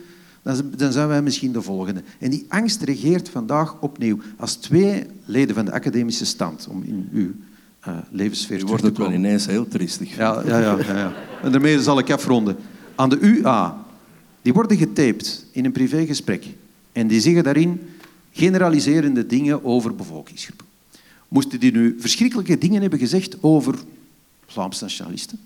[0.42, 2.02] dan zijn wij misschien de volgende.
[2.18, 7.08] En die angst regeert vandaag opnieuw als twee leden van de academische stand, om in
[7.12, 7.32] uw
[7.88, 10.16] uh, levensfeer te wordt het wel ineens heel triestig.
[10.16, 11.12] Ja, ja, ja, ja, ja.
[11.42, 12.56] En daarmee zal ik afronden.
[12.94, 13.84] Aan de UA,
[14.42, 16.46] die worden getaped in een privégesprek.
[16.92, 17.80] En die zeggen daarin
[18.30, 20.66] generaliserende dingen over bevolkingsgroepen.
[21.28, 23.74] Moesten die nu verschrikkelijke dingen hebben gezegd over
[24.46, 25.38] Vlaamse nationalisten?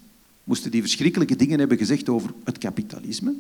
[0.45, 3.35] Moesten die verschrikkelijke dingen hebben gezegd over het kapitalisme?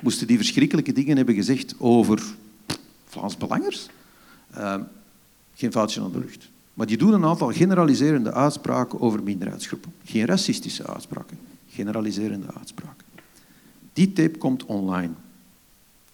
[0.00, 2.22] Moesten die verschrikkelijke dingen hebben gezegd over
[3.08, 3.88] Vlaams belangers?
[4.56, 4.74] Uh,
[5.54, 6.48] geen foutje aan de lucht.
[6.74, 9.92] Maar die doen een aantal generaliserende uitspraken over minderheidsgroepen.
[10.04, 11.38] Geen racistische uitspraken,
[11.70, 13.06] generaliserende uitspraken.
[13.92, 15.12] Die tape komt online.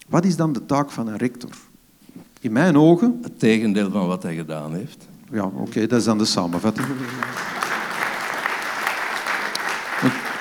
[0.09, 1.51] Wat is dan de taak van een rector?
[2.41, 3.19] In mijn ogen...
[3.23, 5.09] Het tegendeel van wat hij gedaan heeft.
[5.31, 6.87] Ja, oké, dat is dan de samenvatting.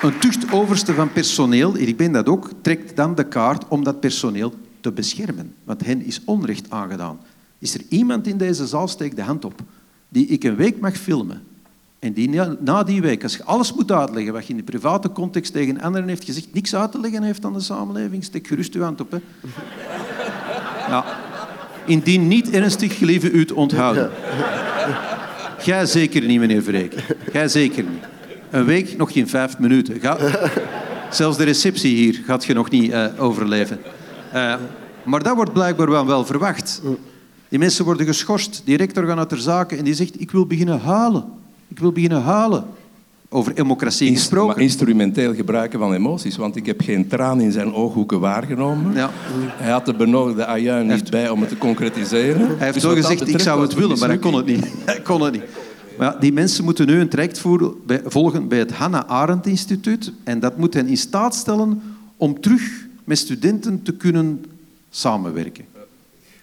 [0.02, 4.54] Een, tuchtoverste van personeel, ik ben dat ook, trekt dan de kaart om dat personeel
[4.80, 5.54] te beschermen.
[5.64, 7.18] Want hen is onrecht aangedaan.
[7.58, 9.60] Is er iemand in deze zaal, steek de hand op,
[10.08, 11.42] die ik een week mag filmen
[12.02, 12.28] en die
[12.60, 15.80] na, die week, als je alles moet uitleggen wat je in de private context tegen
[15.80, 19.00] anderen heeft gezegd, niks uit te leggen heeft aan de samenleving, steek gerust uw hand
[19.00, 19.10] op.
[19.10, 19.18] Hè.
[20.88, 21.04] Ja.
[21.86, 24.10] Indien niet ernstig, gelieve u te onthouden.
[25.64, 27.02] Jij zeker niet, meneer Verreken.
[27.32, 28.11] Jij zeker niet.
[28.52, 30.00] Een week, nog geen vijf minuten.
[30.00, 30.18] Ga...
[31.10, 33.78] Zelfs de receptie hier gaat je nog niet uh, overleven.
[34.34, 34.54] Uh,
[35.02, 36.82] maar dat wordt blijkbaar wel, wel verwacht.
[37.48, 38.62] Die mensen worden geschorst.
[38.64, 41.24] Die rector gaat naar ter zaken en die zegt, ik wil beginnen halen.
[41.68, 42.64] Ik wil beginnen halen.
[43.28, 44.54] Over democratie gesproken.
[44.54, 48.94] Maar instrumenteel gebruiken van emoties, want ik heb geen traan in zijn ooghoeken waargenomen.
[48.94, 49.10] Ja.
[49.46, 52.46] Hij had de benodigde ajuin niet bij om het te concretiseren.
[52.46, 54.66] Hij heeft dus zo gezegd, ik zou het willen, maar hij kon het niet.
[54.84, 55.42] Hij kon het niet.
[56.20, 57.42] Die mensen moeten nu een traject
[58.04, 60.12] volgen bij het Hannah Arendt Instituut.
[60.24, 61.82] En dat moet hen in staat stellen
[62.16, 64.44] om terug met studenten te kunnen
[64.90, 65.64] samenwerken.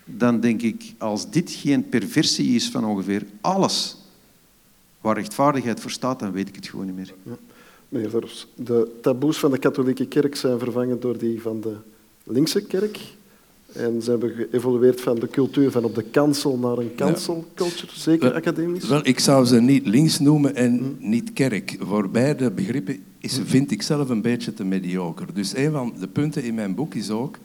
[0.05, 3.97] Dan denk ik, als dit geen perversie is van ongeveer alles
[5.01, 7.13] waar rechtvaardigheid voor staat, dan weet ik het gewoon niet meer.
[7.23, 7.37] Ja.
[7.89, 11.75] Meneer de taboes van de katholieke kerk zijn vervangen door die van de
[12.23, 12.99] linkse kerk.
[13.73, 17.91] En ze hebben geëvolueerd van de cultuur van op de kansel naar een cancel culture,
[17.93, 18.87] zeker academisch?
[18.87, 21.09] Wel, ik zou ze niet links noemen en hm.
[21.09, 21.77] niet kerk.
[21.79, 23.45] Voor beide begrippen is, hm.
[23.45, 25.33] vind ik zelf een beetje te mediocre.
[25.33, 27.37] Dus een van de punten in mijn boek is ook,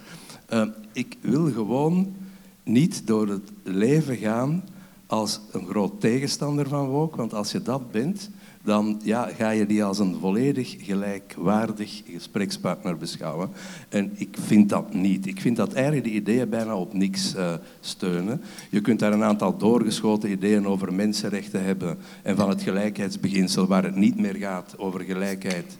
[0.52, 2.14] uh, ik wil gewoon
[2.62, 4.64] niet door het leven gaan
[5.06, 8.30] als een groot tegenstander van woke, want als je dat bent,
[8.64, 13.50] dan ja, ga je die als een volledig gelijkwaardig gesprekspartner beschouwen.
[13.88, 15.26] En ik vind dat niet.
[15.26, 18.40] Ik vind dat eigenlijk de ideeën bijna op niks uh, steunen.
[18.70, 23.84] Je kunt daar een aantal doorgeschoten ideeën over mensenrechten hebben en van het gelijkheidsbeginsel, waar
[23.84, 25.78] het niet meer gaat over gelijkheid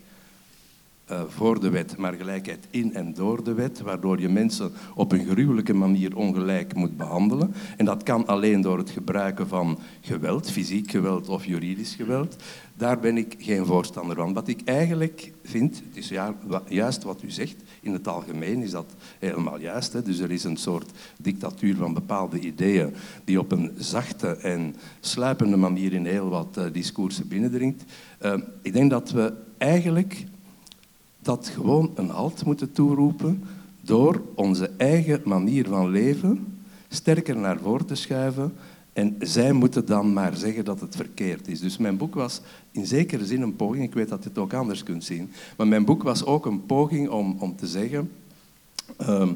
[1.10, 5.12] uh, voor de wet, maar gelijkheid in en door de wet, waardoor je mensen op
[5.12, 7.54] een gruwelijke manier ongelijk moet behandelen.
[7.76, 12.36] En dat kan alleen door het gebruiken van geweld, fysiek geweld of juridisch geweld.
[12.76, 14.32] Daar ben ik geen voorstander van.
[14.32, 16.12] Wat ik eigenlijk vind, het is
[16.68, 19.92] juist wat u zegt, in het algemeen is dat helemaal juist.
[19.92, 20.02] Hè?
[20.02, 25.56] Dus er is een soort dictatuur van bepaalde ideeën die op een zachte en sluipende
[25.56, 27.84] manier in heel wat uh, discoursen binnendringt.
[28.22, 30.24] Uh, ik denk dat we eigenlijk
[31.24, 33.44] dat gewoon een halt moeten toeroepen
[33.80, 36.58] door onze eigen manier van leven
[36.88, 38.52] sterker naar voren te schuiven.
[38.92, 41.60] En zij moeten dan maar zeggen dat het verkeerd is.
[41.60, 44.52] Dus mijn boek was in zekere zin een poging, ik weet dat je het ook
[44.52, 48.10] anders kunt zien, maar mijn boek was ook een poging om, om te zeggen,
[49.00, 49.28] uh,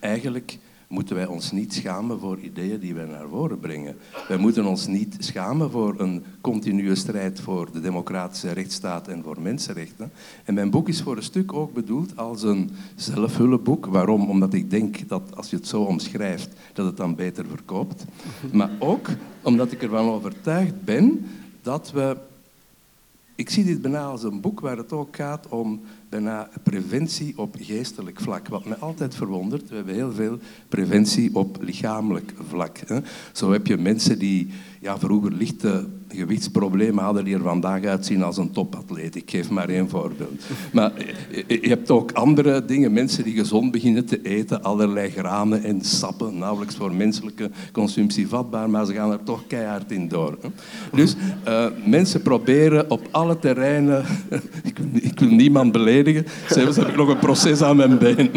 [0.00, 3.96] eigenlijk moeten wij ons niet schamen voor ideeën die wij naar voren brengen.
[4.28, 9.40] Wij moeten ons niet schamen voor een continue strijd voor de democratische rechtsstaat en voor
[9.40, 10.12] mensenrechten.
[10.44, 13.86] En mijn boek is voor een stuk ook bedoeld als een zelfhulpboek.
[13.86, 14.30] Waarom?
[14.30, 18.04] Omdat ik denk dat als je het zo omschrijft, dat het dan beter verkoopt.
[18.52, 19.08] Maar ook
[19.42, 21.26] omdat ik ervan overtuigd ben
[21.62, 22.16] dat we
[23.36, 27.56] ik zie dit bijna als een boek waar het ook gaat om bijna preventie op
[27.60, 28.48] geestelijk vlak.
[28.48, 32.78] Wat mij altijd verwondert, we hebben heel veel preventie op lichamelijk vlak.
[32.86, 32.98] Hè.
[33.32, 38.36] Zo heb je mensen die ja, vroeger lichte gewichtsproblemen hadden die er vandaag uitzien als
[38.36, 39.14] een topatleet.
[39.14, 40.42] Ik geef maar één voorbeeld.
[40.72, 40.92] Maar
[41.46, 42.92] je hebt ook andere dingen.
[42.92, 48.70] Mensen die gezond beginnen te eten, allerlei granen en sappen, nauwelijks voor menselijke consumptie vatbaar,
[48.70, 50.38] maar ze gaan er toch keihard in door.
[50.92, 51.16] Dus
[51.48, 54.04] uh, mensen proberen op alle terreinen,
[54.62, 58.30] ik, wil, ik wil niemand beledigen, zelfs heb ik nog een proces aan mijn been.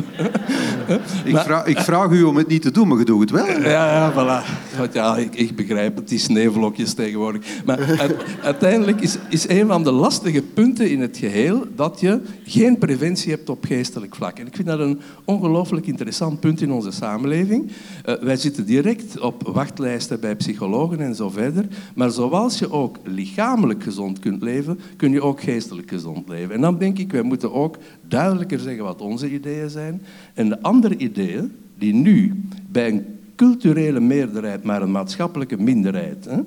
[1.23, 3.62] ik, vraag, ik, vraag, u om het niet te doen, maar je doet het wel.
[3.62, 4.67] Ja, ja, voilà.
[4.93, 7.45] Ja, ik, ik begrijp het, die sneeuwvlokjes tegenwoordig.
[7.77, 12.77] Maar uiteindelijk is, is een van de lastige punten in het geheel dat je geen
[12.77, 14.39] preventie hebt op geestelijk vlak.
[14.39, 17.71] En ik vind dat een ongelooflijk interessant punt in onze samenleving.
[18.05, 21.65] Uh, wij zitten direct op wachtlijsten bij psychologen en zo verder.
[21.95, 26.55] Maar zoals je ook lichamelijk gezond kunt leven, kun je ook geestelijk gezond leven.
[26.55, 27.77] En dan denk ik, wij moeten ook
[28.08, 30.01] duidelijker zeggen wat onze ideeën zijn.
[30.34, 33.05] En de andere ideeën die nu bij een
[33.36, 36.39] culturele meerderheid, maar een maatschappelijke minderheid hè,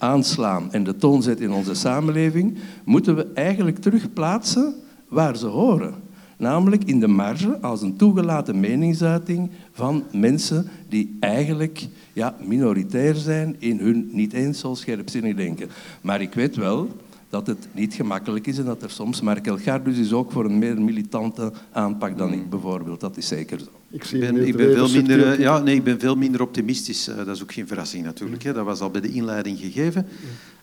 [0.00, 4.74] aanslaan en de toon zetten in onze samenleving, moeten we eigenlijk terugplaatsen
[5.08, 5.94] waar ze horen.
[6.36, 13.56] Namelijk in de marge als een toegelaten meningsuiting van mensen die eigenlijk ja, minoritair zijn
[13.58, 15.68] in hun niet eens zo scherpzinnig denken.
[16.00, 16.88] Maar ik weet wel
[17.30, 19.20] dat het niet gemakkelijk is en dat er soms...
[19.20, 23.00] Maar Gardus is ook voor een meer militante aanpak dan ik bijvoorbeeld.
[23.00, 23.66] Dat is zeker zo.
[23.90, 27.08] Ik, ben, ik ben, veel minder, ja, nee, ik ben veel minder optimistisch.
[27.08, 28.42] Uh, dat is ook geen verrassing natuurlijk.
[28.42, 28.52] Hè.
[28.52, 30.06] Dat was al bij de inleiding gegeven.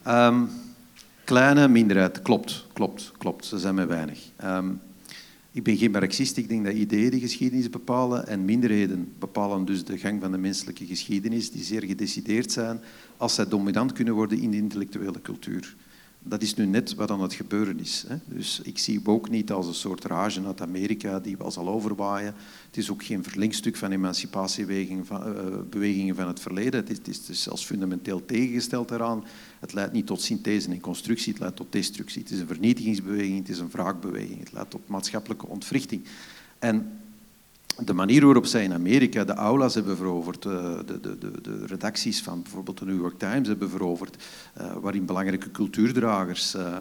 [0.07, 0.49] Um,
[1.23, 3.45] kleine minderheid, klopt, klopt, klopt.
[3.45, 4.19] Ze zijn mij weinig.
[4.43, 4.79] Um,
[5.51, 6.37] ik ben geen marxist.
[6.37, 10.37] Ik denk dat ideeën de geschiedenis bepalen en minderheden bepalen dus de gang van de
[10.37, 12.79] menselijke geschiedenis, die zeer gedecideerd zijn
[13.17, 15.75] als zij dominant kunnen worden in de intellectuele cultuur
[16.29, 18.05] dat is nu net wat aan het gebeuren is.
[18.07, 18.15] Hè.
[18.25, 22.33] Dus ik zie ook niet als een soort rage uit Amerika die wel zal overwaaien.
[22.65, 25.23] Het is ook geen verlengstuk van emancipatiebewegingen van,
[25.69, 26.79] bewegingen van het verleden.
[26.79, 29.23] Het is, het is, zelfs fundamenteel tegengesteld daaraan.
[29.59, 32.21] Het leidt niet tot synthese en constructie, het leidt tot destructie.
[32.21, 34.39] Het is een vernietigingsbeweging, het is een wraakbeweging.
[34.39, 36.03] Het leidt tot maatschappelijke ontwrichting.
[36.59, 36.99] En
[37.85, 41.65] de manier waarop zij in Amerika de aulas hebben veroverd, eh, de, de, de, de
[41.65, 46.77] redacties van bijvoorbeeld de New York Times hebben veroverd, eh, waarin belangrijke cultuurdragers uh,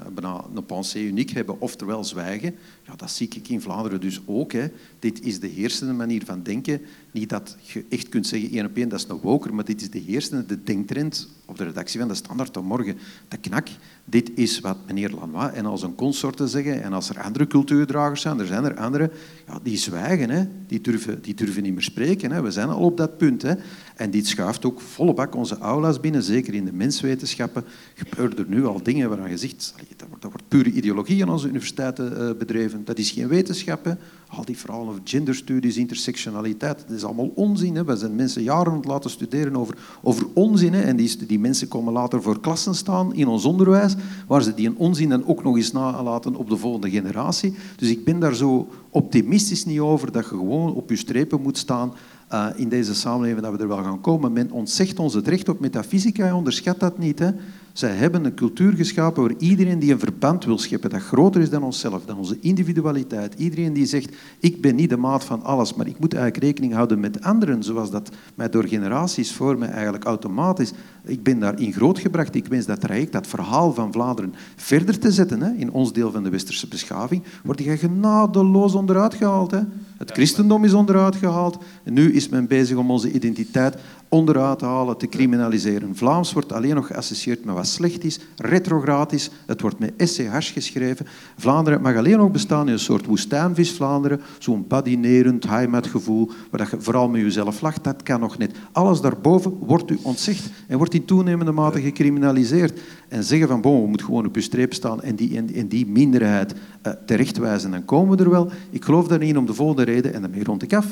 [0.54, 2.54] een pensée uniek hebben, oftewel zwijgen,
[2.87, 4.52] ja, dat zie ik in Vlaanderen dus ook.
[4.52, 4.66] Hè.
[4.98, 6.80] Dit is de heersende manier van denken.
[7.16, 9.81] Niet dat je echt kunt zeggen, één op één, dat is een woker, maar dit
[9.81, 12.98] is de heersende, de denktrend op de redactie van de Standaard van morgen.
[13.29, 13.68] De knak,
[14.05, 18.20] dit is wat meneer Lanois en als een consorten zeggen, en als er andere cultuurdragers
[18.20, 19.11] zijn, er zijn er andere,
[19.46, 20.44] ja, die zwijgen, hè.
[20.66, 22.31] Die, durven, die durven niet meer spreken.
[22.33, 22.42] Hè.
[22.42, 23.42] We zijn al op dat punt.
[23.42, 23.55] Hè.
[23.96, 27.64] En dit schuift ook volle bak onze aula's binnen, zeker in de menswetenschappen.
[27.94, 31.28] Gebeuren er nu al dingen waarvan je zegt, dat wordt, dat wordt pure ideologie aan
[31.28, 32.85] onze universiteiten uh, bedreven.
[32.85, 33.96] Dat is geen wetenschap.
[34.28, 37.76] Al die verhalen over genderstudies, intersectionaliteit, dat is allemaal onzin.
[37.76, 37.85] Hè.
[37.85, 40.74] We zijn mensen jaren aan het laten studeren over, over onzin.
[40.74, 43.94] En die, die mensen komen later voor klassen staan in ons onderwijs,
[44.26, 47.54] waar ze die onzin dan ook nog eens nalaten op de volgende generatie.
[47.76, 51.59] Dus ik ben daar zo optimistisch niet over dat je gewoon op je strepen moet
[51.59, 51.92] staan
[52.33, 54.33] uh, in deze samenleving dat we er wel gaan komen.
[54.33, 57.19] Men ontzegt ons het recht op metafysica, onderschat dat niet.
[57.19, 57.31] Hè.
[57.77, 61.51] Zij hebben een cultuur geschapen waar iedereen die een verband wil scheppen, dat groter is
[61.51, 63.35] dan onszelf, dan onze individualiteit.
[63.35, 66.72] Iedereen die zegt, ik ben niet de maat van alles, maar ik moet eigenlijk rekening
[66.72, 70.72] houden met anderen, zoals dat mij door generaties voor mij eigenlijk automatisch...
[71.07, 72.35] Ik ben daarin grootgebracht.
[72.35, 75.43] Ik wens dat traject, dat verhaal van Vlaanderen, verder te zetten.
[75.43, 75.53] Hè.
[75.53, 79.51] In ons deel van de westerse beschaving word je genadeloos onderuit gehaald.
[79.51, 79.61] Hè.
[79.97, 81.59] Het christendom is onderuit gehaald.
[81.85, 83.77] En nu is men bezig om onze identiteit
[84.09, 85.96] onderuit te halen, te criminaliseren.
[85.96, 89.30] Vlaams wordt alleen nog geassocieerd met wat slecht is, retrograd is.
[89.46, 91.07] Het wordt met SCH geschreven.
[91.36, 96.80] Vlaanderen mag alleen nog bestaan in een soort woestijnvis Vlaanderen, zo'n badinerend heimatgevoel, waar je
[96.80, 97.84] vooral met jezelf lacht.
[97.84, 98.57] Dat kan nog niet.
[98.72, 102.80] Alles daarboven wordt u ontzegd en wordt in toenemende mate gecriminaliseerd.
[103.09, 105.86] En zeggen van, bon, we moeten gewoon op je streep staan en die, en, die
[105.86, 108.50] minderheid uh, terechtwijzen, dan komen we er wel.
[108.70, 110.86] Ik geloof daarin om de volgende reden, en daarmee rond ik af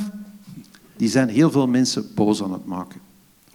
[0.96, 3.00] die zijn heel veel mensen boos aan het maken.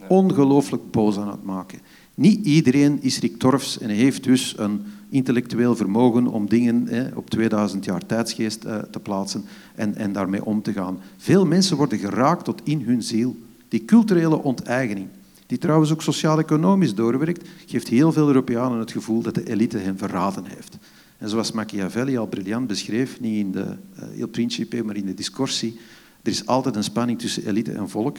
[0.08, 1.78] Ongelooflijk boos aan het maken.
[2.14, 7.30] Niet iedereen is Rick Torfs en heeft dus een intellectueel vermogen om dingen hè, op
[7.30, 10.98] 2000 jaar tijdsgeest uh, te plaatsen en, en daarmee om te gaan.
[11.16, 13.36] Veel mensen worden geraakt tot in hun ziel.
[13.68, 15.08] Die culturele onteigening,
[15.46, 19.98] die trouwens ook sociaal-economisch doorwerkt, geeft heel veel Europeanen het gevoel dat de elite hen
[19.98, 20.78] verraden heeft.
[21.18, 23.76] En zoals Machiavelli al briljant beschreef, niet in de
[24.16, 25.78] Il Principe, maar in de Discorsi,
[26.22, 28.16] er is altijd een spanning tussen elite en volk,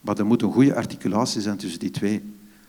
[0.00, 2.22] maar er moet een goede articulatie zijn tussen die twee.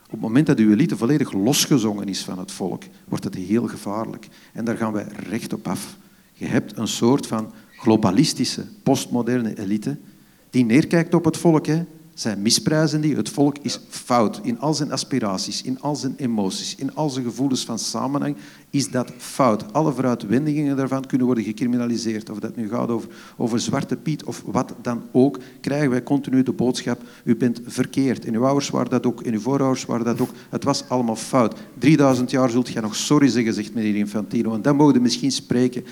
[0.05, 3.67] Op het moment dat uw elite volledig losgezongen is van het volk, wordt het heel
[3.67, 4.27] gevaarlijk.
[4.53, 5.97] En daar gaan wij recht op af.
[6.33, 9.97] Je hebt een soort van globalistische, postmoderne elite
[10.49, 11.65] die neerkijkt op het volk.
[11.65, 11.83] Hè.
[12.17, 13.15] Zij misprijzen die.
[13.15, 17.25] Het volk is fout in al zijn aspiraties, in al zijn emoties, in al zijn
[17.25, 18.35] gevoelens van samenhang
[18.69, 19.73] is dat fout.
[19.73, 22.29] Alle vooruitwendigingen daarvan kunnen worden gecriminaliseerd.
[22.29, 26.43] Of dat nu gaat over, over Zwarte Piet of wat dan ook, krijgen wij continu
[26.43, 28.25] de boodschap, u bent verkeerd.
[28.25, 30.29] En uw ouders waren dat ook, en uw voorouders waren dat ook.
[30.49, 31.55] Het was allemaal fout.
[31.77, 34.53] 3000 jaar zult je nog sorry zeggen, zegt meneer Infantino.
[34.53, 35.83] En dan mogen we misschien spreken.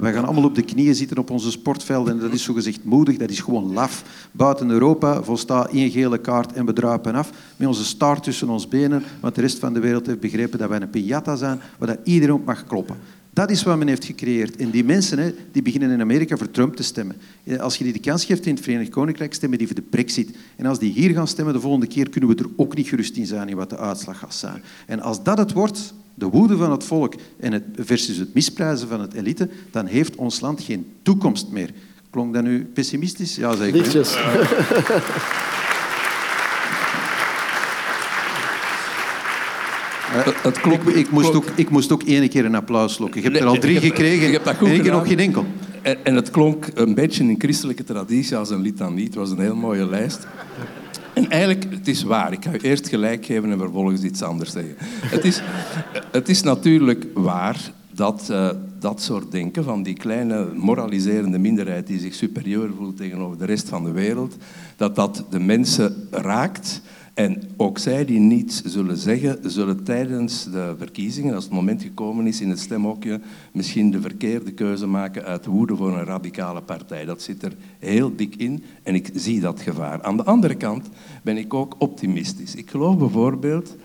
[0.00, 3.16] Wij gaan allemaal op de knieën zitten op onze sportvelden en dat is zogezegd moedig,
[3.16, 4.04] dat is gewoon laf.
[4.32, 8.68] Buiten Europa volstaat één gele kaart en we druipen af met onze staart tussen ons
[8.68, 11.88] benen, want de rest van de wereld heeft begrepen dat wij een piñata zijn, waar
[11.88, 12.96] dat iedereen op mag kloppen.
[13.34, 14.56] Dat is wat men heeft gecreëerd.
[14.56, 17.16] En die mensen hè, die beginnen in Amerika voor Trump te stemmen.
[17.58, 20.36] Als je die de kans geeft in het Verenigd Koninkrijk, stemmen die voor de brexit.
[20.56, 23.16] En als die hier gaan stemmen de volgende keer, kunnen we er ook niet gerust
[23.16, 24.62] in zijn in wat de uitslag gaat zijn.
[24.86, 28.88] En als dat het wordt, de woede van het volk en het, versus het misprijzen
[28.88, 31.70] van het elite, dan heeft ons land geen toekomst meer.
[32.10, 33.36] Klonk dat nu pessimistisch?
[33.36, 33.82] Ja, zeker.
[40.22, 43.22] het klonk, ik, ik, moest ook, ik moest ook één keer een applaus lokken.
[43.22, 44.26] Je hebt er al drie gekregen.
[44.30, 45.44] Je hebt Eén keer nog geen enkel.
[45.82, 49.04] En, en, het klonk een beetje in christelijke traditie als een litanie.
[49.04, 50.26] Het was een heel mooie lijst.
[51.12, 52.32] En eigenlijk, het is waar.
[52.32, 54.74] Ik ga u eerst gelijk geven en vervolgens iets anders zeggen.
[55.06, 55.42] Het is,
[56.10, 61.98] het is natuurlijk waar dat uh, dat soort denken van die kleine moraliserende minderheid die
[61.98, 64.36] zich superieur voelt tegenover de rest van de wereld,
[64.76, 66.82] dat dat de mensen raakt
[67.14, 72.26] en ook zij die niets zullen zeggen, zullen tijdens de verkiezingen, als het moment gekomen
[72.26, 73.20] is in het stemhokje,
[73.52, 77.04] misschien de verkeerde keuze maken uit woede voor een radicale partij.
[77.04, 80.02] Dat zit er heel dik in en ik zie dat gevaar.
[80.02, 80.88] Aan de andere kant
[81.22, 82.54] ben ik ook optimistisch.
[82.54, 83.76] Ik geloof bijvoorbeeld,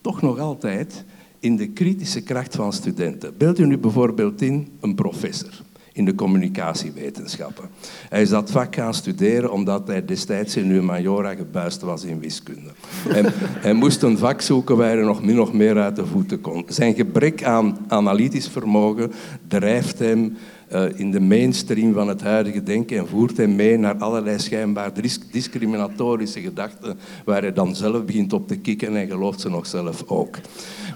[0.00, 1.04] toch nog altijd,
[1.38, 3.34] in de kritische kracht van studenten.
[3.36, 5.66] Beeld u nu bijvoorbeeld in een professor
[5.98, 7.68] in de communicatiewetenschappen.
[8.08, 12.70] Hij is dat vak gaan studeren omdat hij destijds in humaniora gebuist was in wiskunde.
[13.08, 13.26] En
[13.66, 16.64] hij moest een vak zoeken waar hij nog min of meer uit de voeten kon.
[16.68, 19.12] Zijn gebrek aan analytisch vermogen
[19.48, 20.36] drijft hem
[20.72, 24.92] uh, in de mainstream van het huidige denken en voert hem mee naar allerlei schijnbaar
[25.30, 30.04] discriminatorische gedachten waar hij dan zelf begint op te kikken en gelooft ze nog zelf
[30.06, 30.36] ook.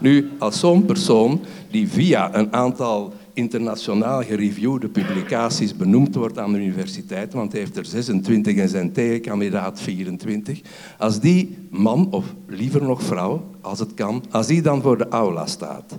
[0.01, 1.41] Nu, als zo'n persoon
[1.71, 7.77] die via een aantal internationaal gereviewde publicaties benoemd wordt aan de universiteit, want hij heeft
[7.77, 10.61] er 26 en zijn tegenkandidaat 24.
[10.99, 15.09] Als die man, of liever nog vrouw, als het kan, als die dan voor de
[15.09, 15.99] aula staat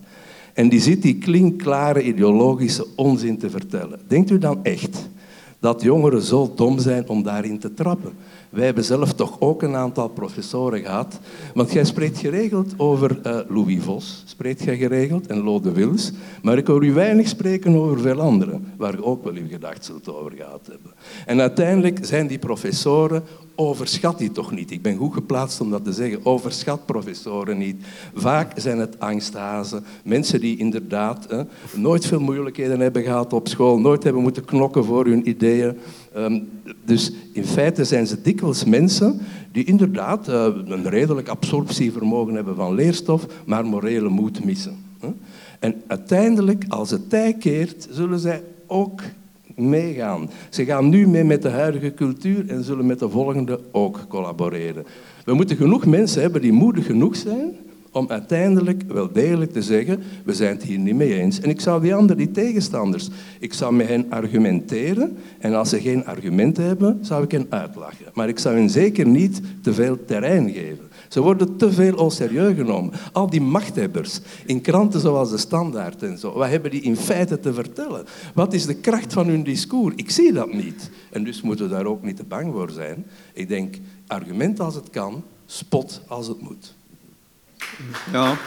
[0.54, 5.10] en die zit die klinkklare ideologische onzin te vertellen, denkt u dan echt
[5.60, 8.12] dat jongeren zo dom zijn om daarin te trappen?
[8.54, 11.20] Wij hebben zelf toch ook een aantal professoren gehad.
[11.54, 16.12] Want jij spreekt geregeld over uh, Louis Vos, spreekt jij geregeld, en Lode Wils.
[16.42, 19.86] Maar ik hoor u weinig spreken over veel anderen, waar je ook wel uw gedacht
[19.86, 20.92] zult over gehad hebben.
[21.26, 23.24] En uiteindelijk zijn die professoren
[23.56, 24.72] overschat die toch niet.
[24.72, 26.26] Ik ben goed geplaatst om dat te zeggen.
[26.26, 27.76] Overschat professoren niet.
[28.14, 29.84] Vaak zijn het angsthazen.
[30.04, 31.28] Mensen die inderdaad
[31.76, 33.80] nooit veel moeilijkheden hebben gehad op school.
[33.80, 35.78] Nooit hebben moeten knokken voor hun ideeën.
[36.14, 36.40] Ehm,
[36.86, 42.76] dus in feite zijn ze dikwijls mensen die inderdaad uh, een redelijk absorptievermogen hebben van
[42.76, 44.78] leerstof, maar morele moed missen.
[45.00, 45.10] Hè.
[45.60, 49.02] En uiteindelijk, als het tij keert, zullen zij ook
[49.56, 50.30] meegaan.
[50.50, 54.86] Ze gaan nu mee met de huidige cultuur en zullen met de volgende ook collaboreren.
[55.26, 57.56] We moeten genoeg mensen hebben die moedig genoeg zijn
[57.94, 61.40] om uiteindelijk wel degelijk te zeggen, we zijn het hier niet mee eens.
[61.40, 65.80] En ik zou die anderen, die tegenstanders, ik zou met hen argumenteren en als ze
[65.80, 68.06] geen argumenten hebben, zou ik hen uitlachen.
[68.14, 70.92] Maar ik zou hen zeker niet te veel terrein geven.
[71.14, 72.94] Ze worden te veel au serieus genomen.
[73.12, 77.40] Al die machthebbers in kranten zoals de Standaard en zo, wat hebben die in feite
[77.40, 78.06] te vertellen?
[78.34, 79.94] Wat is de kracht van hun discours?
[79.96, 80.90] Ik zie dat niet.
[81.12, 83.06] En dus moeten we daar ook niet te bang voor zijn.
[83.34, 83.76] Ik denk,
[84.08, 86.76] argument als het kan, spot als het moet.
[88.12, 88.38] Ja.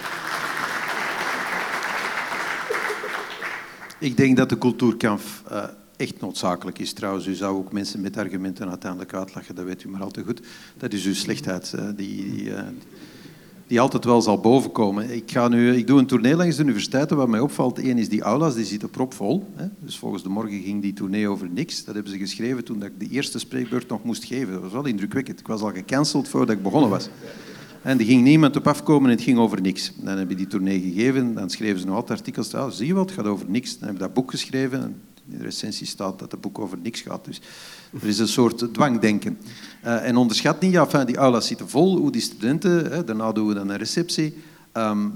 [3.98, 5.20] Ik denk dat de cultuurkamp
[5.52, 5.64] uh,
[5.96, 6.92] echt noodzakelijk is.
[6.92, 10.24] Trouwens, u zou ook mensen met argumenten uiteindelijk uitlachen, dat weet u maar al te
[10.24, 10.40] goed.
[10.76, 12.60] Dat is uw slechtheid, uh, die, die, uh,
[13.66, 15.10] die, altijd wel zal bovenkomen.
[15.10, 17.16] Ik, ga nu, ik doe een tournee langs de universiteiten.
[17.16, 19.46] Wat mij opvalt, één is die aulas, die zitten propvol.
[19.54, 19.66] Hè.
[19.78, 21.84] Dus volgens de morgen ging die tournee over niks.
[21.84, 24.52] Dat hebben ze geschreven toen ik de eerste spreekbeurt nog moest geven.
[24.52, 25.40] Dat was wel indrukwekkend.
[25.40, 27.08] Ik was al gecanceld voordat ik begonnen was.
[27.82, 29.92] En er ging niemand op afkomen en het ging over niks.
[29.96, 32.54] Dan heb je die tournee gegeven, dan schreven ze nog altijd artikels.
[32.54, 33.78] Ah, zie je wat, het gaat over niks.
[33.78, 35.00] Dan heb je dat boek geschreven.
[35.28, 37.24] In de recensie staat dat het boek over niks gaat.
[37.24, 37.40] Dus
[38.00, 39.38] er is een soort dwangdenken.
[39.84, 43.46] Uh, en onderschat niet, ja, die aulas zitten vol, hoe die studenten, hè, daarna doen
[43.48, 44.34] we dan een receptie,
[44.72, 45.12] um,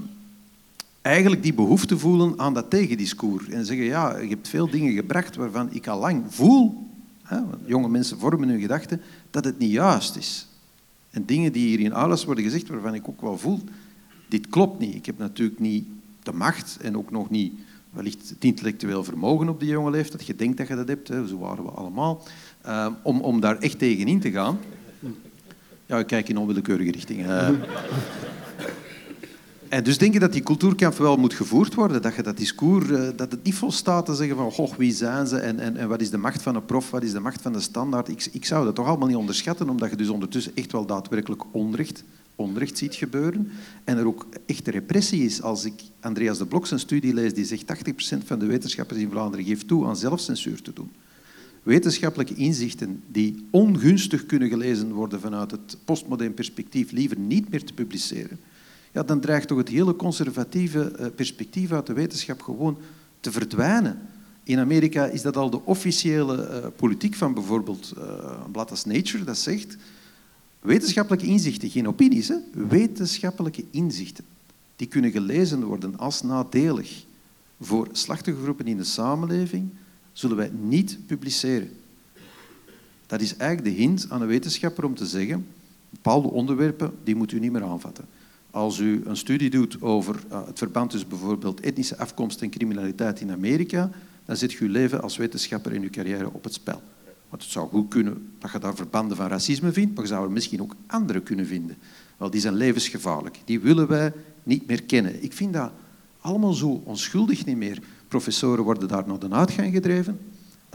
[1.01, 3.47] eigenlijk die behoefte voelen aan dat tegendiscours.
[3.47, 6.87] En zeggen, ja, je hebt veel dingen gebracht waarvan ik al lang voel,
[7.23, 10.47] hè, jonge mensen vormen hun gedachten, dat het niet juist is.
[11.09, 13.59] En dingen die hier in alles worden gezegd, waarvan ik ook wel voel,
[14.27, 14.95] dit klopt niet.
[14.95, 15.85] Ik heb natuurlijk niet
[16.23, 17.53] de macht en ook nog niet
[17.91, 20.25] wellicht het intellectueel vermogen op die jonge leeftijd.
[20.25, 22.23] Je denkt dat je dat hebt, hè, zo waren we allemaal.
[22.65, 24.59] Uh, om, om daar echt tegen in te gaan.
[25.85, 27.59] Ja, ik kijk in onwillekeurige richtingen.
[29.71, 32.89] En dus denk je dat die cultuurkamp wel moet gevoerd worden, dat je dat discours,
[32.89, 35.87] uh, dat het niet volstaat te zeggen van goh, wie zijn ze en, en, en
[35.87, 38.07] wat is de macht van een prof, wat is de macht van de standaard.
[38.07, 41.43] Ik, ik zou dat toch allemaal niet onderschatten, omdat je dus ondertussen echt wel daadwerkelijk
[41.51, 42.03] onrecht,
[42.41, 43.51] onrecht ziet gebeuren
[43.83, 45.41] en er ook echt repressie is.
[45.41, 47.65] Als ik Andreas de Blok zijn studie lees, die zegt
[48.15, 50.91] 80% van de wetenschappers in Vlaanderen geeft toe aan zelfcensuur te doen.
[51.63, 57.73] Wetenschappelijke inzichten die ongunstig kunnen gelezen worden vanuit het postmodern perspectief liever niet meer te
[57.73, 58.39] publiceren
[58.91, 62.77] ja, dan dreigt toch het hele conservatieve eh, perspectief uit de wetenschap gewoon
[63.19, 63.99] te verdwijnen.
[64.43, 68.03] In Amerika is dat al de officiële uh, politiek van bijvoorbeeld uh,
[68.45, 69.77] een blad als Nature, dat zegt
[70.61, 72.35] wetenschappelijke inzichten, geen opinies, hè?
[72.53, 74.23] wetenschappelijke inzichten,
[74.75, 77.05] die kunnen gelezen worden als nadelig
[77.61, 79.69] voor slachtoffergroepen in de samenleving,
[80.13, 81.69] zullen wij niet publiceren.
[83.07, 85.45] Dat is eigenlijk de hint aan een wetenschapper om te zeggen,
[85.89, 88.05] bepaalde onderwerpen, die moet u niet meer aanvatten.
[88.51, 93.21] Als u een studie doet over uh, het verband tussen bijvoorbeeld etnische afkomst en criminaliteit
[93.21, 93.89] in Amerika,
[94.25, 96.81] dan zet je uw leven als wetenschapper en uw carrière op het spel.
[97.31, 100.25] Want het zou goed kunnen dat je daar verbanden van racisme vindt, maar je zou
[100.25, 101.77] er misschien ook andere kunnen vinden.
[102.17, 103.39] Wel, die zijn levensgevaarlijk.
[103.45, 104.13] Die willen wij
[104.43, 105.23] niet meer kennen.
[105.23, 105.71] Ik vind dat
[106.21, 107.81] allemaal zo onschuldig niet meer.
[108.07, 110.19] Professoren worden daar naar de uitgang gedreven.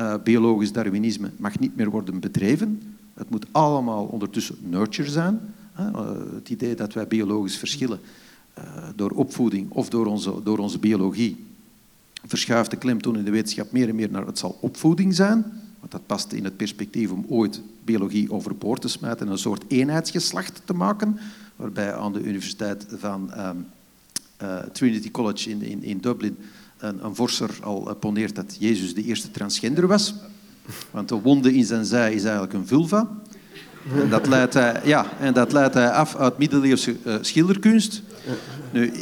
[0.00, 2.96] Uh, biologisch Darwinisme mag niet meer worden bedreven.
[3.14, 5.40] Het moet allemaal ondertussen nurture zijn.
[5.74, 5.90] Eh,
[6.34, 8.00] het idee dat wij biologisch verschillen
[8.54, 11.44] eh, door opvoeding of door onze, door onze biologie
[12.24, 15.44] verschuift de klemtoon in de wetenschap meer en meer naar het zal opvoeding zijn.
[15.86, 19.64] Want dat past in het perspectief om ooit biologie overboord te smijten en een soort
[19.68, 21.18] eenheidsgeslacht te maken.
[21.56, 23.66] Waarbij aan de Universiteit van um,
[24.42, 26.36] uh, Trinity College in, in, in Dublin
[26.78, 30.14] een, een vorser al poneert dat Jezus de eerste transgender was.
[30.90, 33.08] Want de wonde in zijn zij is eigenlijk een vulva.
[33.94, 38.02] En dat leidt hij, ja, en dat leidt hij af uit middeleeuwse uh, schilderkunst.
[38.72, 38.92] Nu,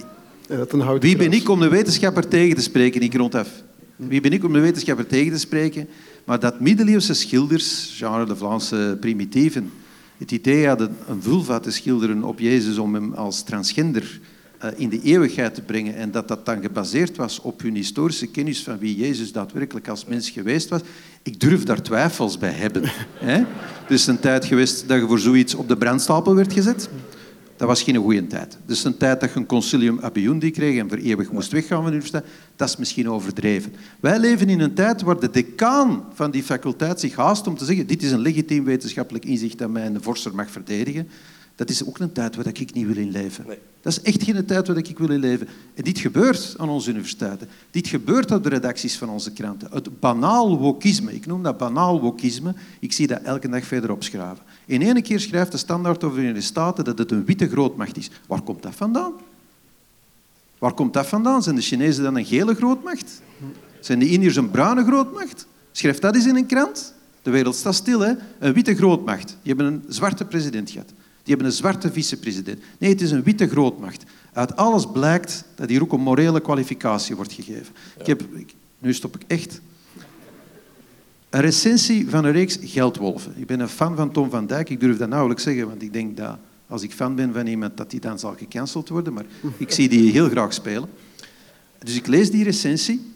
[1.00, 3.00] wie ben ik om de wetenschapper tegen te spreken?
[3.00, 3.48] Ik rond af.
[3.96, 5.88] Wie ben ik om de wetenschapper tegen te spreken?
[6.24, 9.70] Maar dat middeleeuwse schilders, genre de Vlaamse primitieven,
[10.18, 14.20] het idee hadden een vulva te schilderen op Jezus om hem als transgender
[14.58, 18.26] eh, in de eeuwigheid te brengen en dat dat dan gebaseerd was op hun historische
[18.26, 20.80] kennis van wie Jezus daadwerkelijk als mens geweest was,
[21.22, 22.82] ik durf daar twijfels bij hebben.
[23.14, 23.36] Hè?
[23.36, 23.46] Er
[23.88, 26.88] is een tijd geweest dat je voor zoiets op de brandstapel werd gezet.
[27.56, 28.58] Dat was geen goede tijd.
[28.66, 31.84] Dus een tijd dat je een concilium abiondi kreeg en voor eeuwig moest weggaan van
[31.84, 32.24] de universiteit,
[32.56, 33.72] dat is misschien overdreven.
[34.00, 37.64] Wij leven in een tijd waar de decaan van die faculteit zich haast om te
[37.64, 41.08] zeggen dit is een legitiem wetenschappelijk inzicht dat mij een vorster mag verdedigen.
[41.54, 43.44] Dat is ook een tijd waar ik niet wil in leven.
[43.46, 43.58] Nee.
[43.80, 45.48] Dat is echt geen tijd waar ik wil in leven.
[45.74, 47.48] En dit gebeurt aan onze universiteiten.
[47.70, 49.68] Dit gebeurt op de redacties van onze kranten.
[49.72, 54.44] Het banaal wokisme, ik noem dat banaal wokisme, ik zie dat elke dag verder opschraven.
[54.66, 57.96] In ene keer schrijft de Standaard over de Verenigde Staten dat het een witte grootmacht
[57.96, 58.10] is.
[58.26, 59.12] Waar komt dat vandaan?
[60.58, 61.42] Waar komt dat vandaan?
[61.42, 63.22] Zijn de Chinezen dan een gele grootmacht?
[63.80, 65.46] Zijn de Indiërs een bruine grootmacht?
[65.72, 66.94] Schrijf dat eens in een krant.
[67.22, 68.12] De wereld staat stil, hè?
[68.38, 69.26] Een witte grootmacht.
[69.26, 70.92] Die hebben een zwarte president gehad.
[71.24, 72.60] Die hebben een zwarte vicepresident.
[72.78, 74.04] Nee, het is een witte grootmacht.
[74.32, 77.74] Uit alles blijkt dat hier ook een morele kwalificatie wordt gegeven.
[77.98, 79.60] Ik heb, ik- nu stop ik echt.
[81.30, 83.32] Een recensie van een reeks Geldwolven.
[83.36, 84.70] Ik ben een fan van Tom van Dijk.
[84.70, 87.76] Ik durf dat nauwelijks zeggen, want ik denk dat als ik fan ben van iemand,
[87.76, 89.12] dat die dan zal gecanceld worden.
[89.12, 89.24] Maar
[89.56, 90.88] ik zie die heel graag spelen.
[91.78, 93.12] Dus ik lees die recensie.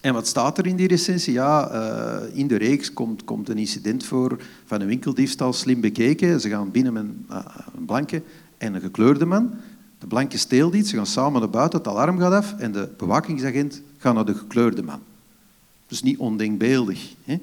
[0.00, 1.32] En wat staat er in die recensie?
[1.32, 6.40] Ja, eh, in de reeks komt, komt een incident voor van een winkeldiefstal, slim bekeken.
[6.40, 7.44] Ze gaan binnen met een, eh,
[7.76, 8.22] een blanke
[8.58, 9.50] en een gekleurde man.
[9.98, 12.88] De blanke steelt iets, ze gaan samen naar buiten, het alarm gaat af en de
[12.96, 15.00] bewakingsagent gaat naar de gekleurde man.
[15.86, 17.14] Dus niet ondenkbeeldig.
[17.24, 17.40] Hè?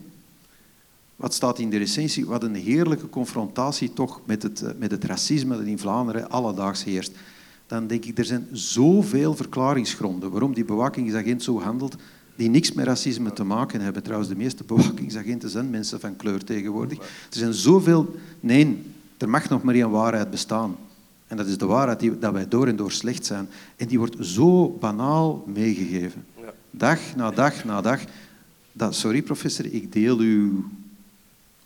[1.15, 2.25] Wat staat in de recensie?
[2.25, 6.83] Wat een heerlijke confrontatie toch met het, eh, met het racisme dat in Vlaanderen alledaags
[6.83, 7.11] heerst.
[7.67, 11.95] Dan denk ik, er zijn zoveel verklaringsgronden waarom die bewakingsagent zo handelt,
[12.37, 14.03] die niks met racisme te maken hebben.
[14.03, 16.97] Trouwens, de meeste bewakingsagenten zijn mensen van kleur tegenwoordig.
[16.97, 18.15] Er zijn zoveel...
[18.39, 18.83] Nee,
[19.17, 20.75] er mag nog maar één waarheid bestaan.
[21.27, 23.47] En dat is de waarheid die, dat wij door en door slecht zijn.
[23.75, 26.25] En die wordt zo banaal meegegeven.
[26.71, 28.01] Dag na dag na dag.
[28.71, 30.63] Dat, sorry professor, ik deel uw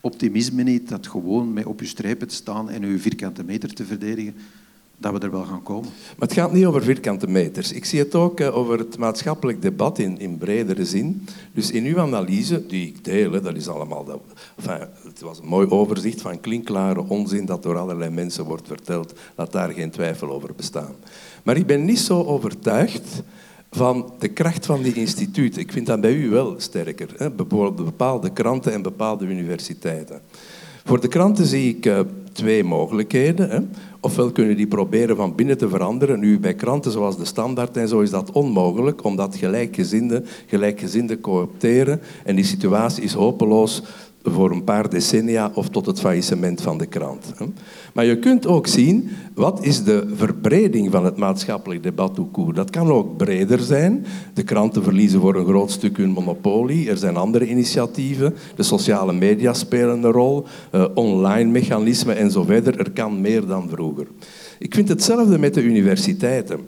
[0.02, 3.86] optimisme niet dat gewoon met op uw strepen te staan en uw vierkante meter te
[3.86, 4.36] verdedigen,
[5.02, 5.90] dat we er wel gaan komen.
[6.18, 7.72] Maar het gaat niet over vierkante meters.
[7.72, 11.26] Ik zie het ook eh, over het maatschappelijk debat in, in bredere zin.
[11.54, 14.06] Dus in uw analyse, die ik deel, hè, dat is allemaal...
[14.06, 14.22] Dat,
[14.56, 19.14] enfin, het was een mooi overzicht van klinkklare onzin dat door allerlei mensen wordt verteld.
[19.36, 20.96] Laat daar geen twijfel over bestaan.
[21.44, 23.24] Maar ik ben niet zo overtuigd
[23.72, 25.62] van de kracht van die instituten.
[25.62, 27.10] Ik vind dat bij u wel sterker.
[27.18, 27.32] Hè?
[27.32, 30.22] Bijvoorbeeld bepaalde kranten en bepaalde universiteiten.
[30.84, 32.00] Voor de kranten zie ik eh,
[32.32, 33.50] twee mogelijkheden.
[33.50, 33.60] Hè.
[34.04, 36.20] Ofwel kunnen die proberen van binnen te veranderen.
[36.20, 42.02] Nu, bij kranten zoals de Standaard en zo is dat onmogelijk, omdat gelijkgezinden gelijkgezinden coopteren.
[42.24, 43.84] En die situatie is hopeloos
[44.24, 47.34] voor een paar decennia of tot het faillissement van de krant.
[47.94, 52.20] Maar je kunt ook zien, wat is de verbreding van het maatschappelijk debat?
[52.54, 54.06] Dat kan ook breder zijn.
[54.34, 56.90] De kranten verliezen voor een groot stuk hun monopolie.
[56.90, 58.36] Er zijn andere initiatieven.
[58.56, 60.46] De sociale media spelen een rol.
[60.72, 62.80] eh, online mechanismen en zo verder.
[62.80, 64.08] Er kan meer dan vroeger.
[64.60, 66.60] Ik vind hetzelfde met de universiteiten.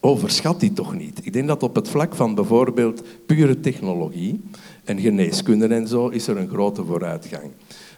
[0.00, 1.20] Overschat die toch niet.
[1.22, 4.40] Ik denk dat op het vlak van bijvoorbeeld pure technologie
[4.84, 7.50] en geneeskunde en zo is er een grote vooruitgang.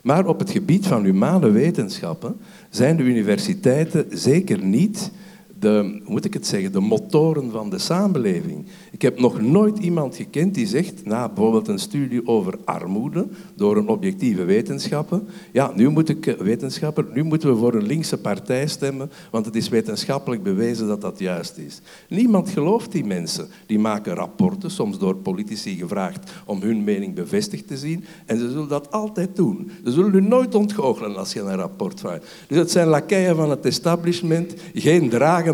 [0.02, 2.36] Maar op het gebied van humane wetenschappen
[2.70, 5.10] zijn de universiteiten zeker niet
[5.64, 8.66] de, moet ik het zeggen, de motoren van de samenleving.
[8.90, 13.76] Ik heb nog nooit iemand gekend die zegt, na bijvoorbeeld een studie over armoede, door
[13.76, 15.20] een objectieve wetenschapper,
[15.52, 19.46] ja, nu moet ik, eh, wetenschapper, nu moeten we voor een linkse partij stemmen, want
[19.46, 21.80] het is wetenschappelijk bewezen dat dat juist is.
[22.08, 23.48] Niemand gelooft die mensen.
[23.66, 28.50] Die maken rapporten, soms door politici gevraagd om hun mening bevestigd te zien, en ze
[28.50, 29.70] zullen dat altijd doen.
[29.84, 32.26] Ze zullen u nooit ontgoochelen als je een rapport vraagt.
[32.48, 35.08] Dus het zijn lakeien van het establishment, geen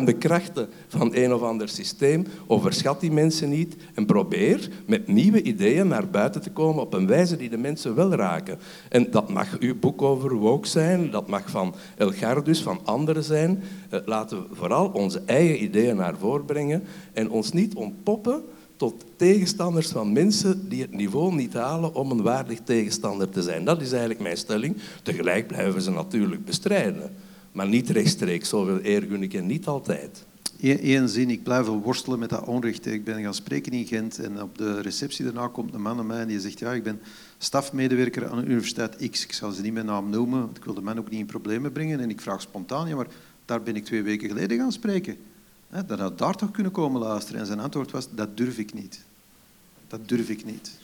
[0.04, 2.26] dragende krachten van een of ander systeem.
[2.46, 7.06] Overschat die mensen niet en probeer met nieuwe ideeën naar buiten te komen op een
[7.06, 8.58] wijze die de mensen wel raken.
[8.88, 13.24] En dat mag uw boek over woke zijn, dat mag van El Gardus, van anderen
[13.24, 13.62] zijn.
[13.90, 16.82] Eh, laten we vooral onze eigen ideeën naar voren brengen
[17.12, 18.42] en ons niet ontpoppen
[18.76, 23.64] tot tegenstanders van mensen die het niveau niet halen om een waardig tegenstander te zijn.
[23.64, 24.76] Dat is eigenlijk mijn stelling.
[25.02, 27.10] Tegelijk blijven we ze natuurlijk bestrijden.
[27.52, 30.24] Maar niet rechtstreeks, zoveel eer gun ik niet altijd.
[30.60, 32.86] Eén zin, ik blijf worstelen met dat onrecht.
[32.86, 36.04] Ik ben gaan spreken in Gent en op de receptie daarna komt een man naar
[36.04, 37.00] mij en die zegt ja, ik ben
[37.38, 39.24] stafmedewerker aan de Universiteit X.
[39.24, 41.26] Ik zal ze niet met naam noemen, want ik wil de man ook niet in
[41.26, 42.00] problemen brengen.
[42.00, 43.06] En ik vraag spontaan, ja, maar
[43.44, 45.16] daar ben ik twee weken geleden gaan spreken.
[45.86, 47.40] Dat had daar toch kunnen komen luisteren.
[47.40, 49.04] En zijn antwoord was, dat durf ik niet.
[49.88, 50.79] Dat durf ik niet.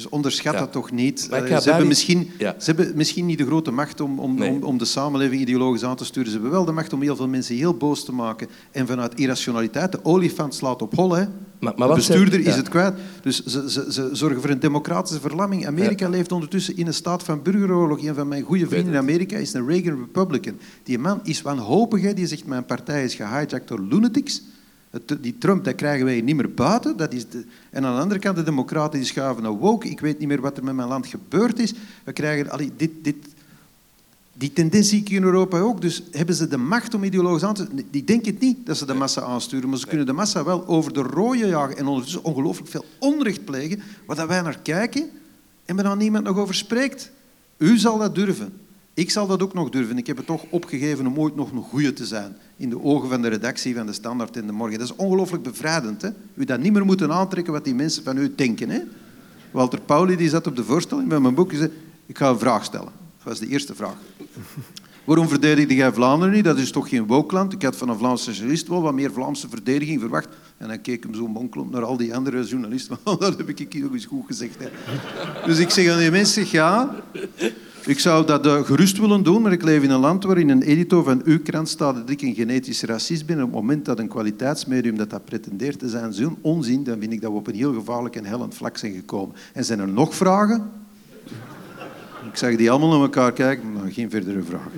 [0.00, 1.28] Dus onderschat dat toch niet.
[1.30, 4.50] Eh, Ze hebben, misschien, ze hebben misschien niet de grote macht om, om, Nee.
[4.50, 6.26] om, om de samenleving ideologisch aan te sturen.
[6.28, 8.48] Ze hebben wel de macht om heel veel mensen heel boos te maken.
[8.70, 11.24] En vanuit irrationaliteit, de olifant slaat op hol, hè.
[11.60, 12.94] Maar, maar de bestuurder is het kwijt.
[13.22, 15.66] Dus ze, ze, ze zorgen voor een democratische verlamming.
[15.66, 18.02] Amerika leeft ondertussen in een staat van burgeroorlog.
[18.04, 20.58] Een van mijn goede vrienden in Amerika is een Reagan Republican.
[20.82, 22.02] Die man is wanhopig.
[22.02, 22.14] Hè.
[22.14, 24.42] Die zegt, mijn partij is gehijacked door lunatics.
[24.90, 26.96] Het- Die Trump, dat krijgen wij niet meer buiten.
[26.96, 27.44] Dat is de...
[27.70, 29.88] En aan de andere kant, de democraten die schuiven naar woke.
[29.88, 31.74] Ik weet niet meer wat er met mijn land gebeurd is.
[32.04, 32.50] We krijgen...
[32.50, 33.16] Allee, dit, dit,
[34.32, 35.80] die tendens zie ik in Europa ook.
[35.80, 37.66] Dus hebben ze de macht om ideologisch aan te...
[37.90, 40.66] Ik denk het niet dat ze de massa aansturen, maar ze kunnen de massa wel
[40.66, 45.10] over de rode jagen en ondertussen ongelooflijk veel onrecht plegen, waar dat wij naar kijken
[45.64, 47.10] en waar dan niemand nog over spreekt.
[47.56, 48.52] U zal dat durven.
[49.00, 49.98] Ik zal dat ook nog durven.
[49.98, 52.36] Ik heb het toch opgegeven om ooit nog een goeie te zijn.
[52.56, 54.78] In de ogen van de redactie van de Standaard in de morgen.
[54.78, 56.02] Dat is ongelooflijk bevrijdend.
[56.02, 56.08] Hè?
[56.34, 58.70] U dat niet meer moeten aantrekken wat die mensen van u denken.
[58.70, 58.80] Hè?
[59.50, 61.70] Walter Pauli die zat op de voorstelling met mijn boek en zei...
[62.06, 62.92] Ik ga een vraag stellen.
[63.16, 63.96] Dat was de eerste vraag.
[65.04, 66.44] Waarom verdedigde jij Vlaanderen niet?
[66.44, 67.52] Dat is toch geen wookland?
[67.52, 70.28] Ik had van een Vlaamse journalist wel wat meer Vlaamse verdediging verwacht.
[70.56, 72.98] En dan keek hem zo monkelend naar al die andere journalisten.
[73.04, 74.56] dat heb ik hier nog eens goed gezegd.
[74.58, 74.68] Hè.
[75.46, 77.02] Dus ik zeg aan die mensen, ja,
[77.86, 80.62] ik zou dat eh, gerust willen doen, maar ik leef in een land waarin een
[80.62, 83.36] editor van uw krant staat dat ik een genetisch racist ben.
[83.36, 86.98] En op het moment dat een kwaliteitsmedium dat, dat pretendeert te zijn zo'n onzin, dan
[87.00, 89.36] vind ik dat we op een heel gevaarlijk en hellend vlak zijn gekomen.
[89.52, 90.70] En zijn er nog vragen?
[92.30, 94.70] Ik zag die allemaal naar elkaar kijken, maar geen verdere vragen.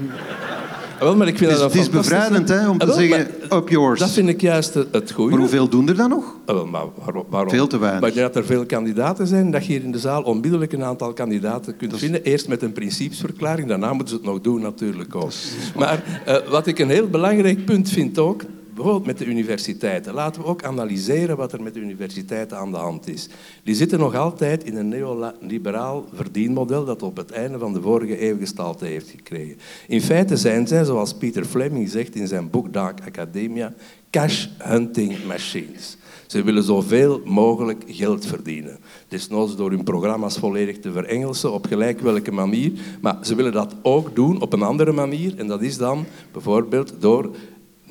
[1.02, 2.94] Ah, wel, maar ik vind Het is, dat het is bevrijdend hè, om te Ah,
[2.94, 4.00] zeggen, up yours.
[4.00, 5.30] Dat vind ik juist het- goede.
[5.30, 6.36] Maar hoeveel doen er dan nog?
[6.44, 7.50] Ah, wel, maar waar- waarom?
[7.50, 8.00] Veel te weinig.
[8.00, 11.12] Maar dat er veel kandidaten zijn, dat je hier in de zaal onmiddellijk een aantal
[11.12, 12.22] kandidaten kunt vinden.
[12.22, 15.30] Eerst met een principesverklaring, daarna moeten ze het nog doen natuurlijk ook.
[15.76, 18.42] Maar eh, wat ik een heel belangrijk punt vind ook,
[18.74, 20.14] bijvoorbeeld met de universiteiten.
[20.14, 23.28] Laten we ook analyseren wat er met de universiteiten aan de hand is.
[23.62, 28.28] Die zitten nog altijd in een neoliberaal verdienmodel dat op het einde van de vorige
[28.28, 29.56] eeuw gestalte heeft gekregen.
[29.88, 33.74] In feite zijn zij, zoals Peter Fleming zegt in zijn boek Dark Academia,
[34.10, 35.96] cash hunting machines.
[36.26, 38.78] Ze willen zoveel mogelijk geld verdienen.
[39.08, 42.72] Desnoods door hun programma's volledig te verengelsen, op gelijk welke manier.
[43.00, 45.38] Maar ze willen dat ook doen op een andere manier.
[45.38, 47.30] En dat is dan bijvoorbeeld door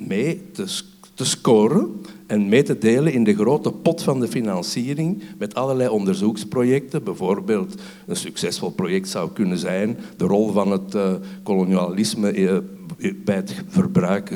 [0.07, 0.65] mee te,
[1.15, 7.03] scoren en mee te delen in de grote pot van de financiering met allerlei onderzoeksprojecten.
[7.03, 12.57] Bijvoorbeeld een succesvol project zou kunnen zijn de rol van het eh, kolonialisme eh,
[13.15, 13.63] bij het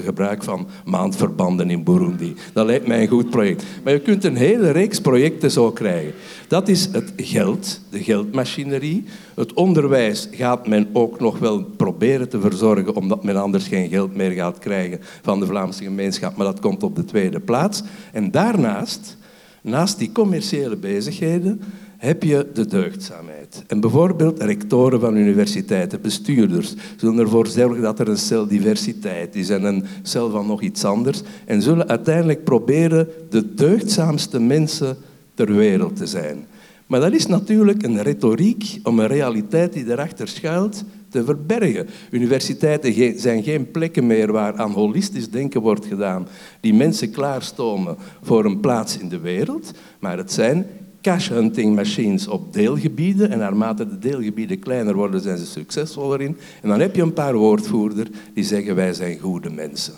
[0.03, 2.35] gebruik van maandverbanden in Burundi.
[2.53, 3.63] Dat lijkt mij een goed project.
[3.83, 6.13] Maar je kunt een hele reeks projecten zo krijgen.
[6.47, 9.03] Dat is het geld, de geldmachinerie.
[9.35, 14.15] Het onderwijs gaat men ook nog wel proberen te verzorgen, omdat men anders geen geld
[14.15, 16.35] meer gaat krijgen van de Vlaamse gemeenschap.
[16.35, 17.83] Maar dat komt op de tweede plaats.
[18.11, 19.17] En daarnaast,
[19.61, 21.61] naast die commerciële bezigheden,
[22.05, 23.63] heb je de deugdzaamheid.
[23.67, 29.49] En bijvoorbeeld rectoren van universiteiten, bestuurders, zullen ervoor zorgen dat er een cel diversiteit is
[29.49, 31.21] en een cel van nog iets anders.
[31.45, 34.97] En zullen uiteindelijk proberen de deugdzaamste mensen
[35.33, 36.45] ter wereld te zijn.
[36.87, 41.87] Maar dat is natuurlijk een retoriek om een realiteit die erachter schuilt te verbergen.
[42.11, 46.27] Universiteiten zijn geen plekken meer waar aan holistisch denken wordt gedaan,
[46.59, 50.65] die mensen klaarstomen voor een plaats in de wereld, maar het zijn
[51.05, 56.37] cash hunting machines op deelgebieden en naarmate de deelgebieden kleiner worden, zijn ze succesvoller in.
[56.61, 59.93] En dan heb je een paar woordvoerders die zeggen wij zijn goede mensen.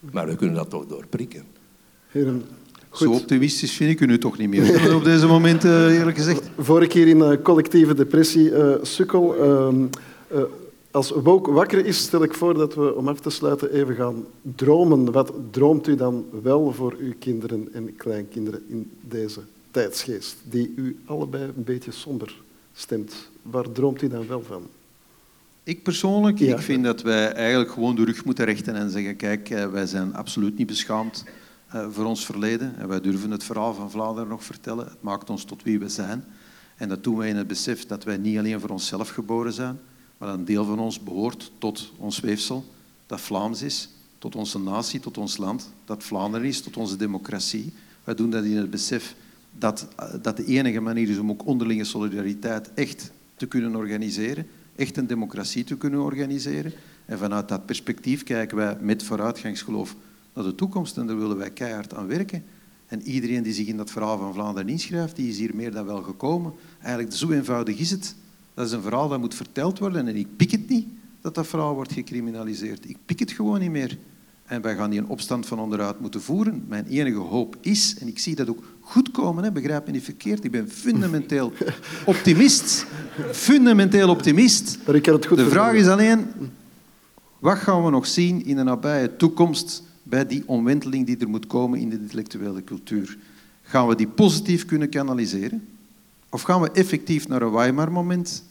[0.00, 1.42] Maar we kunnen dat toch doorprikken.
[2.10, 2.42] Heren,
[2.92, 3.20] Zo goed.
[3.20, 4.94] optimistisch vind ik u nu toch niet meer.
[4.94, 6.50] op deze moment, eh, eerlijk gezegd.
[6.58, 9.84] Voor ik hier in eh, collectieve depressie eh, sukkel, ehm,
[10.28, 10.40] eh,
[10.90, 14.24] als Woke wakker is, stel ik voor dat we om af te sluiten even gaan
[14.56, 15.12] dromen.
[15.12, 19.40] Wat droomt u dan wel voor uw kinderen en kleinkinderen in deze
[19.76, 22.36] tijdsgeest, die u allebei een beetje somber
[22.74, 23.14] stemt?
[23.42, 24.66] Waar droomt u dan wel van?
[25.62, 26.54] Ik persoonlijk, Ja.
[26.56, 29.86] ik vind dat wij eigenlijk gewoon de rug moeten rechten en zeggen, kijk, eh, wij
[29.86, 31.24] zijn absoluut niet beschaamd
[31.66, 32.76] eh, voor ons verleden.
[32.78, 34.84] En wij durven het verhaal van Vlaanderen nog vertellen.
[34.84, 36.24] Het maakt ons tot wie we zijn.
[36.76, 39.78] En dat doen wij in het besef dat wij niet alleen voor onszelf geboren zijn,
[40.18, 42.64] maar een deel van ons behoort tot ons weefsel,
[43.06, 47.72] dat Vlaams is, tot onze natie, tot ons land, dat Vlaanderen is, tot onze democratie.
[48.04, 49.14] Wij doen dat in het besef
[49.58, 49.88] dat,
[50.22, 54.46] dat de enige manier is om ook onderlinge solidariteit echt te kunnen organiseren,
[54.76, 56.72] echt een democratie te kunnen organiseren.
[57.04, 59.96] En vanuit dat perspectief kijken wij met vooruitgangsgeloof
[60.34, 62.44] naar de toekomst en daar willen wij keihard aan werken.
[62.86, 65.86] En iedereen die zich in dat verhaal van Vlaanderen inschrijft, die is hier meer dan
[65.86, 66.52] wel gekomen.
[66.80, 68.14] Eigenlijk zo eenvoudig is het.
[68.54, 70.86] Dat is een verhaal dat moet verteld worden en ik pik het niet
[71.20, 72.88] dat dat verhaal wordt gecriminaliseerd.
[72.88, 73.98] Ik pik het gewoon niet meer.
[74.46, 76.64] En wij gaan die een opstand van onderuit moeten voeren.
[76.68, 80.02] Mijn enige hoop is, en ik zie dat ook goed komen, hè, begrijp me niet
[80.02, 81.52] verkeerd, ik ben fundamenteel
[82.04, 82.86] optimist.
[83.32, 84.78] Fundamenteel optimist.
[84.86, 86.26] Maar ik kan het goed De vraag is alleen,
[87.38, 91.46] wat gaan we nog zien in de nabije toekomst bij die omwenteling die er moet
[91.46, 93.18] komen in de intellectuele cultuur?
[93.62, 95.68] Gaan we die positief kunnen kanaliseren?
[96.30, 98.44] Of gaan we effectief naar een Weimar-moment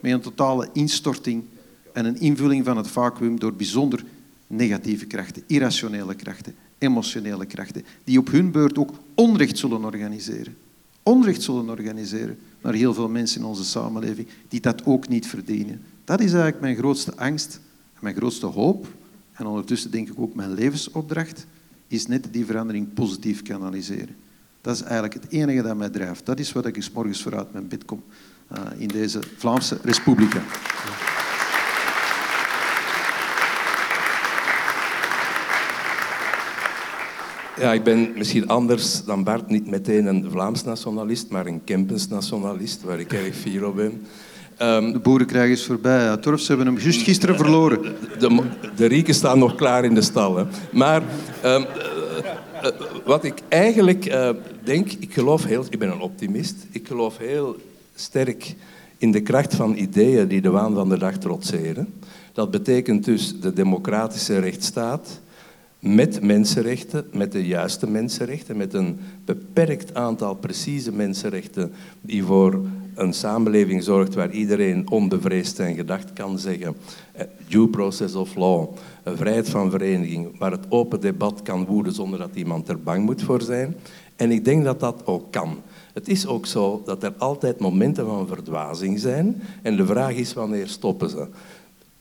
[0.00, 1.44] met een totale instorting
[1.92, 4.04] en een invulling van het vacuüm door bijzonder
[4.48, 10.56] negatieve krachten, irrationele krachten, emotionele krachten, die op hun beurt ook onrecht zullen organiseren.
[11.02, 15.82] Onrecht zullen organiseren naar heel veel mensen in onze samenleving die dat ook niet verdienen.
[16.04, 17.60] Dat is eigenlijk mijn grootste angst
[18.00, 18.86] mijn grootste hoop.
[19.32, 21.46] En ondertussen denk ik ook mijn levensopdracht
[21.86, 24.16] is net die verandering positief kanaliseren.
[24.60, 26.26] Dat is eigenlijk het enige dat mij drijft.
[26.26, 28.02] Dat is wat ik s morgens vooruit mijn bed kom
[28.52, 30.34] uh, in deze Vlaamse Republiek.
[37.60, 42.08] Ja, ik ben misschien anders dan Bart, niet meteen een Vlaams nationalist, maar een Kempens
[42.08, 44.06] nationalist, waar ik erg fier op ben.
[44.62, 46.02] Um, de boerenkrijg is voorbij.
[46.02, 47.82] Ja, Torf, ze hebben hem juist gisteren verloren.
[48.18, 48.42] De,
[48.76, 50.36] de, rieken staan nog klaar in de stal.
[50.36, 50.44] Hè.
[50.72, 51.02] Maar
[51.44, 51.66] um,
[52.64, 52.70] uh,
[53.04, 54.30] wat ik eigenlijk uh,
[54.64, 57.56] denk, ik geloof heel, ik ben een optimist, ik geloof heel
[57.94, 58.54] sterk
[58.98, 61.94] in de kracht van ideeën die de waan van de dag trotseren.
[62.32, 65.20] Dat betekent dus de democratische rechtsstaat
[65.78, 72.60] met mensenrechten, met de juiste mensenrechten, met een beperkt aantal precieze mensenrechten die voor
[72.94, 76.76] een samenleving zorgt waar iedereen onbevreesd zijn gedacht kan zeggen.
[77.12, 78.68] Eh, due process of law,
[79.04, 83.22] vrijheid van vereniging, waar het open debat kan woeden zonder dat iemand er bang moet
[83.22, 83.76] voor zijn.
[84.16, 85.56] En ik denk dat dat ook kan.
[85.92, 90.32] Het is ook zo dat er altijd momenten van verdwazing zijn en de vraag is
[90.32, 91.26] wanneer stoppen ze.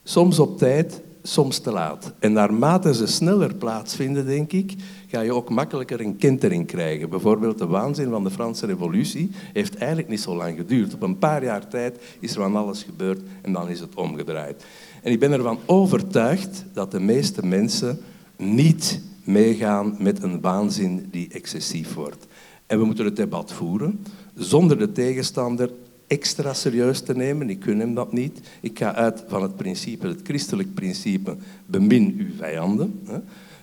[0.04, 2.12] Soms op tijd, soms te laat.
[2.20, 4.74] En naarmate ze sneller plaatsvinden, denk ik,
[5.08, 7.10] ga je ook makkelijker een kentering krijgen.
[7.10, 10.94] Bijvoorbeeld de waanzin van de Franse revolutie heeft eigenlijk niet zo lang geduurd.
[10.94, 14.66] Op een paar jaar tijd is er van alles gebeurd en dan is het omgedraaid.
[15.04, 18.00] En ik ben ervan overtuigd dat de meeste mensen
[18.38, 22.28] niet meegaan met een waanzin die excessief wordt.
[22.66, 24.06] En we moeten het debat voeren
[24.36, 25.72] zonder de tegenstander
[26.08, 27.50] extra serieus te nemen.
[27.50, 28.40] Ik kun hem dat niet.
[28.62, 31.36] Ik ga uit van het principe, het christelijk principe,
[31.66, 33.02] bemin uw vijanden.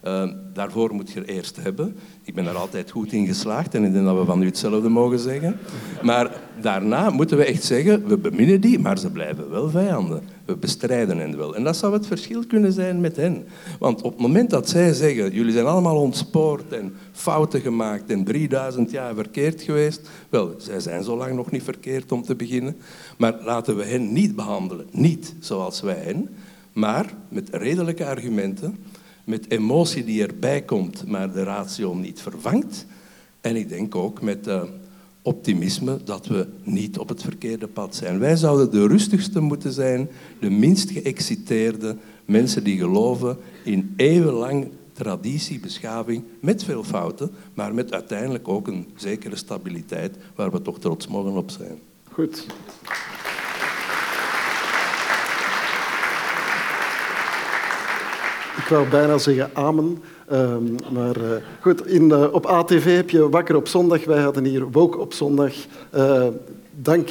[0.04, 1.96] Uh, daarvoor moet je er eerst hebben.
[2.22, 4.88] Ik ben er altijd goed in geslaagd en ik denk dat we van u hetzelfde
[4.88, 5.56] mogen zeggen.
[6.02, 10.22] Maar daarna moeten we echt zeggen, we beminnen die, maar ze blijven wel vijanden.
[10.44, 11.56] We bestrijden hen wel.
[11.56, 13.46] En dat zou het verschil kunnen zijn met hen.
[13.78, 18.24] Want op het moment dat zij zeggen, jullie zijn allemaal ontspoord en fouten gemaakt en
[18.24, 22.76] 3000 jaar verkeerd geweest, wel, zij zijn zo lang nog niet verkeerd om te beginnen.
[23.18, 26.28] Maar laten we hen niet behandelen, niet zoals wij hen,
[26.72, 28.78] maar met redelijke argumenten
[29.24, 32.86] met emotie die erbij komt, maar de ratio niet vervangt.
[33.40, 34.62] En ik denk ook met uh,
[35.24, 38.18] optimisme dat we niet op het verkeerde pad zijn.
[38.18, 40.08] Wij zouden de rustigste moeten zijn,
[40.40, 47.92] de minst geëxciteerde mensen die geloven in eeuwenlang traditie, beschaving, met veel fouten, maar met
[47.92, 51.78] uiteindelijk ook een zekere stabiliteit waar we toch trots mogen op zijn.
[52.12, 52.46] Goed.
[58.56, 60.02] Ik wou bijna zeggen amen.
[60.32, 61.24] Um, maar uh,
[61.60, 64.04] goed, in, uh, op ATV heb je Wakker op zondag.
[64.04, 65.52] Wij hadden hier Woke op zondag.
[65.94, 66.26] Uh,
[66.70, 67.08] dank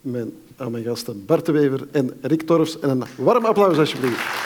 [0.00, 2.80] mijn, aan mijn gasten Bart de Wever en Rick Torfs.
[2.80, 4.45] En een warm applaus alsjeblieft.